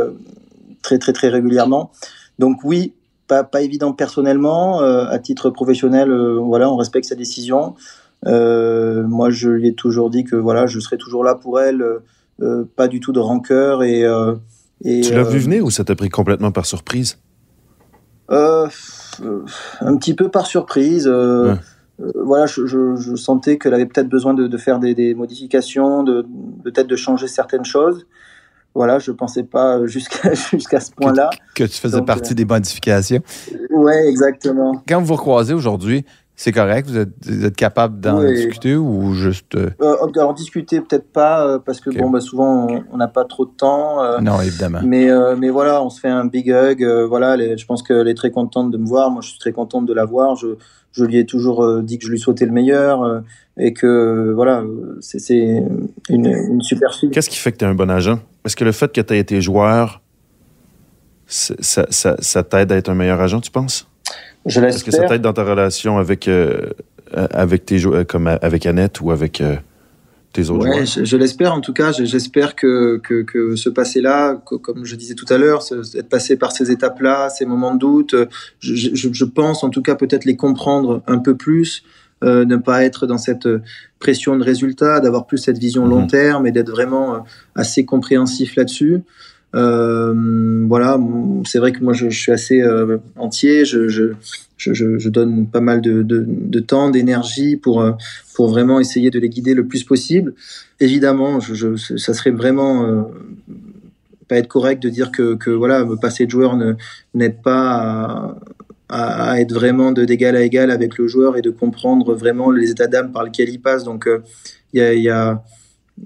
très 0.82 0.98
très 0.98 1.14
très 1.14 1.30
régulièrement. 1.30 1.92
Donc 2.40 2.64
oui, 2.64 2.94
pas, 3.28 3.44
pas 3.44 3.62
évident 3.62 3.94
personnellement. 3.94 4.80
à 4.80 5.20
titre 5.20 5.50
professionnel, 5.50 6.12
voilà, 6.40 6.70
on 6.70 6.78
respecte 6.78 7.08
sa 7.08 7.16
décision. 7.16 7.76
moi, 8.26 9.30
je 9.30 9.50
lui 9.50 9.68
ai 9.68 9.74
toujours 9.74 10.10
dit 10.10 10.24
que 10.24 10.36
voilà, 10.36 10.66
je 10.66 10.80
serai 10.80 10.98
toujours 10.98 11.24
là 11.24 11.36
pour 11.36 11.60
elle 11.60 12.02
euh, 12.42 12.64
pas 12.76 12.88
du 12.88 13.00
tout 13.00 13.12
de 13.12 13.20
rancœur. 13.20 13.84
Et, 13.84 14.04
euh, 14.04 14.36
et 14.84 15.02
tu 15.02 15.14
l'as 15.14 15.24
vu 15.24 15.38
euh, 15.38 15.42
venir 15.42 15.64
ou 15.64 15.72
ça 15.72 15.84
t'a 15.84 15.96
pris 15.96 16.10
complètement 16.10 16.52
par 16.52 16.66
surprise? 16.66 17.20
Un 18.30 18.68
petit 19.98 20.16
peu 20.16 20.30
par 20.30 20.48
surprise. 20.48 21.08
Voilà, 22.00 22.46
je, 22.46 23.16
sentais 23.16 23.58
qu'elle 23.58 23.74
avait 23.74 23.86
peut-être 23.86 24.10
besoin 24.10 24.34
de, 24.34 24.58
faire 24.58 24.80
des, 24.80 25.14
modifications, 25.14 26.04
de, 26.04 26.26
peut-être 26.64 26.88
de 26.88 26.96
changer 26.96 27.28
certaines 27.28 27.66
choses. 27.66 28.06
Voilà, 28.76 28.98
je 28.98 29.12
pensais 29.12 29.44
pas 29.44 29.86
jusqu'à 29.86 30.34
jusqu'à 30.52 30.80
ce 30.80 30.92
point-là. 30.92 31.30
Que, 31.54 31.64
tu 31.64 31.80
faisais 31.80 32.02
partie 32.02 32.34
des 32.34 32.46
modifications. 32.46 33.22
Ouais, 33.70 34.08
exactement. 34.08 34.82
Quand 34.88 35.00
vous 35.00 35.06
vous 35.06 35.14
recroisez 35.14 35.54
aujourd'hui, 35.54 36.06
c'est 36.36 36.52
correct? 36.52 36.90
Vous 36.90 36.98
êtes, 37.46 37.56
capable 37.56 38.00
d'en 38.00 38.24
discuter 38.24 38.76
ou 38.76 39.14
juste. 39.14 39.56
Euh? 39.56 39.70
Euh, 39.82 39.96
alors, 40.16 40.34
discuter, 40.34 40.82
peut-être 40.82 41.12
pas, 41.12 41.46
euh, 41.46 41.60
parce 41.60 41.80
que 41.80 41.92
bon, 41.92 42.10
bah, 42.10 42.22
souvent, 42.22 42.68
on 42.92 42.98
n'a 42.98 43.08
pas 43.08 43.24
trop 43.24 43.46
de 43.46 43.52
temps. 43.52 44.20
non, 44.22 44.42
évidemment. 44.42 44.80
Mais, 44.84 45.10
mais 45.38 45.50
voilà, 45.50 45.84
on 45.84 45.90
se 45.90 46.00
fait 46.00 46.10
un 46.10 46.26
big 46.26 46.50
hug. 46.50 46.84
voilà, 47.08 47.38
je 47.56 47.66
pense 47.66 47.84
qu'elle 47.84 48.08
est 48.08 48.16
très 48.16 48.32
contente 48.32 48.72
de 48.72 48.78
me 48.78 48.86
voir. 48.86 49.12
Moi, 49.12 49.22
je 49.22 49.30
suis 49.30 49.40
très 49.40 49.52
contente 49.52 49.86
de 49.86 49.94
la 49.94 50.06
voir. 50.06 50.36
Je, 50.36 50.56
je 50.92 51.06
lui 51.06 51.18
ai 51.18 51.26
toujours 51.26 51.82
dit 51.82 52.00
que 52.00 52.06
je 52.06 52.12
lui 52.12 52.20
souhaitais 52.20 52.46
le 52.46 52.52
meilleur 52.52 53.24
et 53.58 53.74
que, 53.74 54.34
voilà, 54.34 54.64
c'est 55.02 55.32
une, 56.10 56.26
une, 56.26 56.62
super 56.62 56.96
fille. 56.96 57.12
Qu'est-ce 57.12 57.30
qui 57.30 57.38
fait 57.38 57.52
que 57.52 57.58
tu 57.58 57.66
es 57.66 57.68
un 57.68 57.76
bon 57.76 57.92
agent? 57.92 58.20
Est-ce 58.44 58.56
que 58.56 58.66
le 58.66 58.72
fait 58.72 58.92
que 58.92 59.02
tu 59.02 59.14
aies 59.14 59.20
été 59.20 59.40
joueur, 59.40 60.02
ça, 61.28 61.86
ça, 61.90 62.16
ça 62.20 62.44
t'aide 62.44 62.72
à 62.72 62.76
être 62.76 62.90
un 62.90 62.96
meilleur 62.96 63.22
agent, 63.22 63.40
tu 63.40 63.52
penses? 63.52 63.88
Je 64.46 64.60
Est-ce 64.62 64.84
que 64.84 64.92
ça 64.92 65.04
t'aide 65.06 65.22
dans 65.22 65.34
ta 65.34 65.44
relation 65.44 65.98
avec, 65.98 66.28
euh, 66.28 66.70
avec 67.14 67.66
tes 67.66 67.86
euh, 67.86 68.04
comme 68.04 68.28
avec 68.28 68.66
Annette 68.66 69.00
ou 69.00 69.12
avec 69.12 69.40
euh, 69.40 69.56
tes 70.34 70.50
autres 70.50 70.68
ouais, 70.68 70.86
joueurs? 70.86 71.06
Je, 71.06 71.18
l'espère 71.18 71.54
en 71.54 71.62
tout 71.62 71.74
cas. 71.74 71.92
J'espère 71.94 72.56
que, 72.56 73.00
que, 73.04 73.22
que, 73.24 73.56
ce 73.56 73.70
passé-là, 73.70 74.36
comme 74.44 74.84
je 74.84 74.96
disais 74.96 75.14
tout 75.14 75.26
à 75.30 75.38
l'heure, 75.38 75.64
être 75.72 76.10
passé 76.10 76.36
par 76.36 76.52
ces 76.52 76.72
étapes-là, 76.72 77.30
ces 77.30 77.46
moments 77.46 77.74
de 77.74 77.80
doute, 77.80 78.16
je, 78.60 78.76
je 78.94 79.26
pense 79.26 79.64
en 79.64 79.70
tout 79.70 79.82
cas 79.82 79.96
peut-être 79.96 80.26
les 80.26 80.36
comprendre 80.36 81.02
un 81.08 81.20
peu 81.20 81.36
plus. 81.36 81.84
ne 82.22 82.56
pas 82.58 82.84
être 82.84 83.08
dans 83.08 83.18
cette 83.18 83.48
pression 84.00 84.36
de 84.38 84.44
résultat, 84.44 85.00
d'avoir 85.00 85.26
plus 85.26 85.38
cette 85.38 85.58
vision 85.58 85.86
long 85.86 86.02
mhm. 86.02 86.08
terme 86.08 86.48
et 86.48 86.52
d'être 86.52 86.72
vraiment 86.72 87.26
assez 87.56 87.86
compréhensif 87.86 88.56
là-dessus. 88.58 89.04
Euh, 89.56 90.66
voilà, 90.68 91.00
c'est 91.46 91.60
vrai 91.60 91.72
que 91.72 91.84
moi 91.84 91.94
je, 91.94 92.10
suis 92.10 92.32
assez 92.32 92.62
euh, 92.62 92.98
entier, 93.16 93.66
je, 93.66 95.10
donne 95.10 95.48
pas 95.48 95.62
mal 95.62 95.82
de, 95.82 96.60
temps, 96.60 96.90
d'énergie 96.90 97.56
pour, 97.58 97.82
euh, 97.82 97.92
pour 98.34 98.50
vraiment 98.50 98.80
essayer 98.80 99.12
de 99.12 99.20
les 99.20 99.30
guider 99.30 99.54
le 99.54 99.68
plus 99.68 99.84
possible. 99.84 100.34
Évidemment, 100.80 101.40
ça 101.40 102.14
serait 102.14 102.32
vraiment 102.32 103.10
pas 104.28 104.38
être 104.38 104.48
correct 104.48 104.82
de 104.82 104.90
dire 104.90 105.12
que, 105.12 105.50
voilà, 105.52 105.86
me 105.86 105.96
passer 105.98 106.26
de 106.26 106.32
joueur 106.32 106.58
n'aide 107.14 107.42
pas 107.42 108.36
à, 108.90 109.40
être 109.40 109.54
vraiment 109.54 109.92
d'égal 109.92 110.36
à 110.36 110.42
égal 110.42 110.72
avec 110.72 110.98
le 110.98 111.08
joueur 111.08 111.38
et 111.38 111.42
de 111.42 111.52
comprendre 111.52 112.14
vraiment 112.16 112.52
les 112.52 112.72
états 112.72 112.88
d'âme 112.88 113.12
par 113.12 113.24
lesquels 113.24 113.50
il 113.50 113.60
passe. 113.60 113.84
Donc 113.84 114.10
il 114.74 114.82
y 114.82 115.10
a 115.10 115.44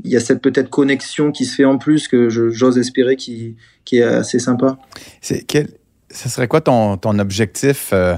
il 0.04 0.12
y 0.12 0.16
a 0.16 0.20
cette 0.20 0.42
peut-être 0.42 0.70
connexion 0.70 1.32
qui 1.32 1.46
se 1.46 1.56
fait 1.56 1.66
en 1.66 1.78
plus 1.78 2.08
que 2.08 2.30
j'ose 2.30 2.78
espérer 2.78 3.16
qui, 3.16 3.56
est 3.92 4.02
assez 4.02 4.40
sympa. 4.40 4.78
Ce 5.22 6.30
serait 6.30 6.48
quoi 6.48 6.62
ton, 6.62 7.20
objectif? 7.20 7.92
Euh, 7.94 8.16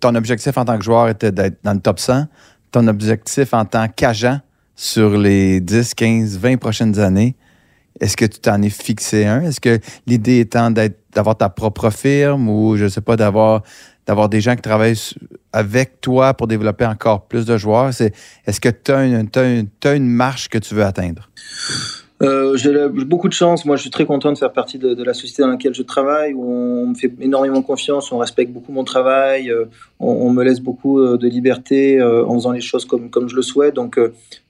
ton 0.00 0.14
objectif 0.14 0.56
en 0.58 0.64
tant 0.64 0.78
que 0.78 0.84
joueur 0.84 1.08
était 1.08 1.32
d'être 1.32 1.58
dans 1.62 1.74
le 1.74 1.80
top 1.80 1.98
100. 1.98 2.26
Ton 2.72 2.86
objectif 2.88 3.54
en 3.54 3.64
tant 3.64 3.88
qu'agent 3.88 4.40
sur 4.76 5.16
les 5.16 5.60
10, 5.60 5.94
15, 5.94 6.38
20 6.38 6.56
prochaines 6.56 6.98
années, 6.98 7.36
est-ce 8.00 8.16
que 8.16 8.24
tu 8.24 8.40
t'en 8.40 8.62
es 8.62 8.70
fixé 8.70 9.26
un? 9.26 9.42
Est-ce 9.42 9.60
que 9.60 9.78
l'idée 10.06 10.40
étant 10.40 10.70
d'avoir 10.70 11.36
ta 11.36 11.50
propre 11.50 11.90
firme 11.90 12.48
ou, 12.48 12.76
je 12.76 12.84
ne 12.84 12.88
sais 12.88 13.02
pas, 13.02 13.16
d'avoir 13.16 13.62
d'avoir 14.10 14.28
des 14.28 14.40
gens 14.40 14.56
qui 14.56 14.62
travaillent 14.62 14.98
avec 15.52 16.00
toi 16.00 16.34
pour 16.34 16.48
développer 16.48 16.84
encore 16.84 17.26
plus 17.26 17.46
de 17.46 17.56
joueurs? 17.56 17.94
C'est, 17.94 18.12
est-ce 18.44 18.60
que 18.60 18.68
tu 18.68 18.90
as 18.90 19.94
une, 19.94 20.08
marche 20.08 20.48
que 20.48 20.58
tu 20.58 20.74
veux 20.74 20.82
atteindre? 20.82 21.30
Euh, 22.24 22.56
j'ai 22.56 22.72
beaucoup 22.88 23.28
de 23.28 23.32
chance. 23.32 23.64
Moi, 23.64 23.76
je 23.76 23.82
suis 23.82 23.90
très 23.90 24.06
content 24.06 24.32
de 24.32 24.36
faire 24.36 24.52
partie 24.52 24.78
de, 24.78 25.00
la 25.04 25.14
société 25.14 25.42
dans 25.42 25.48
laquelle 25.48 25.74
je 25.74 25.82
travaille, 25.82 26.34
on 26.34 26.88
me 26.88 26.94
fait 26.96 27.12
énormément 27.20 27.62
confiance, 27.62 28.10
on 28.10 28.18
respecte 28.18 28.52
beaucoup 28.52 28.72
mon 28.72 28.82
travail, 28.82 29.48
euh, 29.48 29.66
on, 30.00 30.30
me 30.30 30.42
laisse 30.42 30.60
beaucoup 30.60 30.98
euh, 30.98 31.16
de 31.16 31.28
liberté 31.28 32.02
en 32.02 32.34
faisant 32.34 32.50
les 32.50 32.60
choses 32.60 32.84
comme, 32.84 33.10
comme 33.10 33.28
je 33.28 33.36
le 33.36 33.42
souhaite. 33.42 33.74
Donc, 33.74 33.96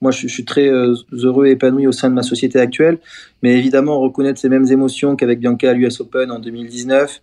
moi, 0.01 0.11
je, 0.11 0.27
suis 0.27 0.46
très 0.46 0.70
heureux 1.12 1.49
et 1.49 1.51
épanoui 1.51 1.87
au 1.87 1.92
sein 1.92 2.09
de 2.09 2.14
ma 2.14 2.23
société 2.23 2.59
actuelle. 2.59 2.99
Mais 3.42 3.59
évidemment, 3.59 4.01
reconnaître 4.01 4.40
ces 4.40 4.49
mêmes 4.49 4.66
émotions 4.73 5.16
qu'avec 5.16 5.38
Bianca 5.38 5.68
à 5.68 5.75
l'US 5.75 6.01
Open 6.01 6.31
en 6.31 6.38
2019, 6.38 7.20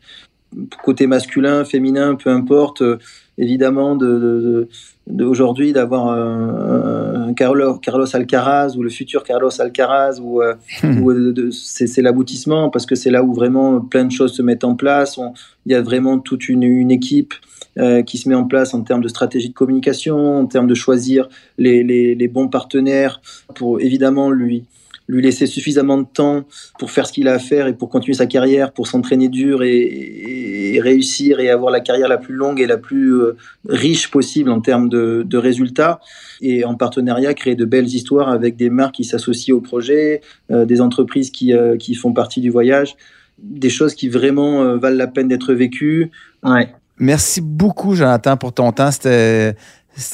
côté 0.83 1.07
masculin, 1.07 1.65
féminin, 1.65 2.15
peu 2.15 2.29
importe, 2.29 2.81
euh, 2.81 2.97
évidemment, 3.38 3.95
de, 3.95 4.67
d'aujourd'hui 5.07 5.73
d'avoir 5.73 6.07
un, 6.07 7.33
Carlos, 7.33 7.75
Carlos, 7.75 8.15
Alcaraz 8.15 8.75
ou 8.77 8.83
le 8.83 8.89
futur 8.89 9.23
Carlos 9.23 9.49
Alcaraz 9.60 10.19
ou, 10.21 10.41
euh, 10.41 10.55
hmm. 10.83 11.51
c'est, 11.51 12.01
l'aboutissement 12.01 12.69
parce 12.69 12.86
que 12.86 12.95
c'est 12.95 13.12
là 13.12 13.23
où 13.23 13.33
vraiment 13.33 13.79
plein 13.79 14.05
de 14.05 14.12
choses 14.12 14.33
se 14.33 14.41
mettent 14.41 14.63
en 14.63 14.75
place. 14.75 15.19
Il 15.65 15.71
y 15.71 15.75
a 15.75 15.81
vraiment 15.81 16.19
toute 16.19 16.49
une, 16.49 16.63
une 16.63 16.91
équipe 16.91 17.33
euh, 17.77 18.01
qui 18.01 18.17
se 18.17 18.27
met 18.27 18.36
en 18.36 18.45
place 18.45 18.73
en 18.73 18.81
termes 18.81 19.01
de 19.01 19.07
stratégie 19.07 19.49
de 19.49 19.53
communication, 19.53 20.39
en 20.39 20.45
termes 20.45 20.67
de 20.67 20.75
choisir 20.75 21.29
les, 21.57 21.83
les, 21.83 22.15
les 22.15 22.27
bons 22.27 22.47
partenaires 22.47 23.21
pour 23.53 23.79
évidemment 23.79 24.31
lui 24.31 24.65
lui 25.08 25.22
laisser 25.22 25.46
suffisamment 25.46 25.98
de 25.98 26.06
temps 26.06 26.43
pour 26.80 26.91
faire 26.91 27.08
ce 27.08 27.13
qu'il 27.13 27.28
a 27.28 27.34
à 27.34 27.39
faire 27.39 27.67
et 27.67 27.74
pour 27.74 27.89
continuer 27.89 28.15
sa 28.15 28.26
carrière, 28.26 28.74
pour 28.74 28.88
s'entraîner 28.88 29.30
dur 29.30 29.63
et, 29.63 30.80
réussir 30.82 31.39
et 31.39 31.50
avoir 31.50 31.72
la 31.72 31.80
carrière 31.80 32.08
la 32.08 32.17
plus 32.17 32.36
longue 32.36 32.60
et 32.62 32.67
la 32.67 32.78
plus 32.78 33.13
euh, 33.13 33.36
riche 33.67 34.12
possible 34.12 34.52
en 34.52 34.62
termes 34.62 34.89
de, 34.89 35.38
résultats. 35.38 36.00
Et 36.41 36.65
en 36.65 36.76
partenariat, 36.76 37.34
créer 37.34 37.56
de 37.56 37.65
belles 37.65 37.88
histoires 37.88 38.30
avec 38.30 38.58
des 38.58 38.70
marques 38.70 38.96
qui 38.96 39.04
s'associent 39.04 39.56
au 39.56 39.62
projet, 39.62 40.22
euh, 40.52 40.65
des 40.65 40.82
entreprises 40.82 41.32
qui, 41.32 41.54
euh, 41.54 41.78
qui 41.78 41.96
font 41.96 42.13
partie 42.13 42.41
du 42.41 42.52
voyage, 42.52 42.96
des 43.39 43.70
choses 43.70 43.96
qui 43.96 44.10
vraiment 44.10 44.78
valent 44.78 44.98
la 44.98 45.08
peine 45.08 45.28
d'être 45.28 45.54
vécues. 45.54 46.12
Ouais. 46.43 46.70
Merci 47.00 47.41
beaucoup, 47.41 47.96
Jonathan, 47.96 48.38
pour 48.38 48.54
ton 48.54 48.72
temps. 48.72 48.91
C'était 48.91 49.56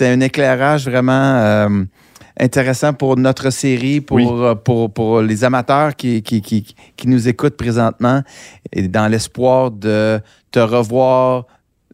un 0.01 0.19
éclairage 0.21 0.87
vraiment 0.87 1.85
intéressant 2.39 2.93
pour 2.93 3.17
notre 3.17 3.49
série, 3.49 4.01
pour, 4.01 4.43
euh, 4.43 4.55
pour, 4.55 4.91
pour, 4.91 5.21
les 5.21 5.43
amateurs 5.43 5.95
qui, 5.95 6.21
qui, 6.23 6.41
qui, 6.41 6.75
qui, 6.95 7.07
nous 7.07 7.27
écoutent 7.27 7.57
présentement. 7.57 8.21
Et 8.71 8.87
dans 8.87 9.07
l'espoir 9.07 9.71
de 9.71 10.19
te 10.51 10.59
revoir 10.59 11.45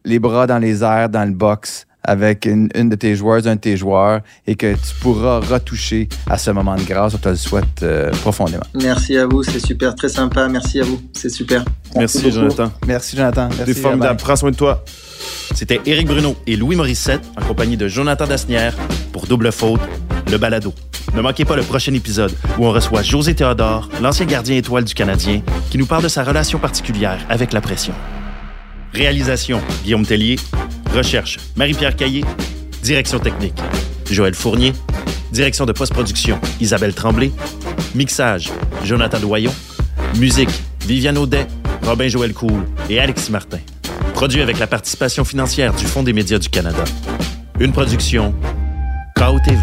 les 0.04 0.18
bras 0.18 0.46
dans 0.46 0.58
les 0.58 0.82
airs 0.82 1.08
dans 1.08 1.24
le 1.24 1.34
box 1.34 1.86
avec 2.02 2.46
une, 2.46 2.68
de 2.68 2.94
tes 2.94 3.14
joueuses, 3.14 3.46
un 3.46 3.56
de 3.56 3.60
tes 3.60 3.76
joueurs, 3.76 4.20
et 4.46 4.54
que 4.54 4.74
tu 4.74 4.94
pourras 5.00 5.40
retoucher 5.40 6.08
à 6.28 6.38
ce 6.38 6.50
moment 6.50 6.76
de 6.76 6.82
grâce. 6.82 7.14
On 7.14 7.18
te 7.18 7.28
le 7.28 7.36
souhaite 7.36 7.82
euh, 7.82 8.10
profondément. 8.22 8.64
Merci 8.74 9.16
à 9.16 9.26
vous, 9.26 9.42
c'est 9.42 9.64
super, 9.64 9.94
très 9.94 10.08
sympa. 10.08 10.48
Merci 10.48 10.80
à 10.80 10.84
vous, 10.84 11.00
c'est 11.12 11.28
super. 11.28 11.64
Merci, 11.96 12.30
Jonathan. 12.30 12.72
Merci 12.86 13.16
Jonathan. 13.16 13.48
Merci, 13.56 13.74
formidable. 13.74 14.18
Prends 14.20 14.36
soin 14.36 14.50
de 14.50 14.56
toi. 14.56 14.84
C'était 15.54 15.80
Éric 15.84 16.06
Bruno 16.06 16.36
et 16.46 16.56
Louis 16.56 16.76
Morissette 16.76 17.22
en 17.36 17.44
compagnie 17.44 17.76
de 17.76 17.88
Jonathan 17.88 18.26
Dasnière 18.26 18.74
pour 19.12 19.26
Double 19.26 19.52
Faute, 19.52 19.80
le 20.30 20.38
balado. 20.38 20.72
Ne 21.14 21.22
manquez 21.22 21.44
pas 21.44 21.56
le 21.56 21.62
prochain 21.62 21.92
épisode 21.92 22.32
où 22.58 22.66
on 22.66 22.72
reçoit 22.72 23.02
José 23.02 23.34
Théodore, 23.34 23.88
l'ancien 24.00 24.26
gardien 24.26 24.56
étoile 24.56 24.84
du 24.84 24.94
Canadien, 24.94 25.42
qui 25.70 25.78
nous 25.78 25.86
parle 25.86 26.04
de 26.04 26.08
sa 26.08 26.22
relation 26.22 26.58
particulière 26.58 27.18
avec 27.28 27.52
la 27.52 27.60
pression. 27.60 27.94
Réalisation 28.92 29.60
Guillaume 29.84 30.04
Tellier. 30.04 30.36
Recherche 30.94 31.38
Marie-Pierre 31.56 31.96
Caillé. 31.96 32.24
Direction 32.82 33.18
technique 33.18 33.58
Joël 34.10 34.34
Fournier. 34.34 34.72
Direction 35.32 35.66
de 35.66 35.72
post-production 35.72 36.40
Isabelle 36.60 36.94
Tremblay. 36.94 37.30
Mixage 37.94 38.50
Jonathan 38.84 39.20
Doyon. 39.20 39.52
Musique 40.18 40.50
Viviane 40.86 41.18
Audet, 41.18 41.46
Robin 41.82 42.08
Joël 42.08 42.32
Cool 42.32 42.64
et 42.88 42.98
Alexis 42.98 43.30
Martin. 43.30 43.58
Produit 44.14 44.42
avec 44.42 44.58
la 44.58 44.66
participation 44.66 45.24
financière 45.24 45.72
du 45.72 45.84
Fonds 45.84 46.02
des 46.02 46.12
médias 46.12 46.38
du 46.38 46.48
Canada. 46.48 46.84
Une 47.60 47.72
production 47.72 48.34
KO 49.16 49.38
TV. 49.44 49.60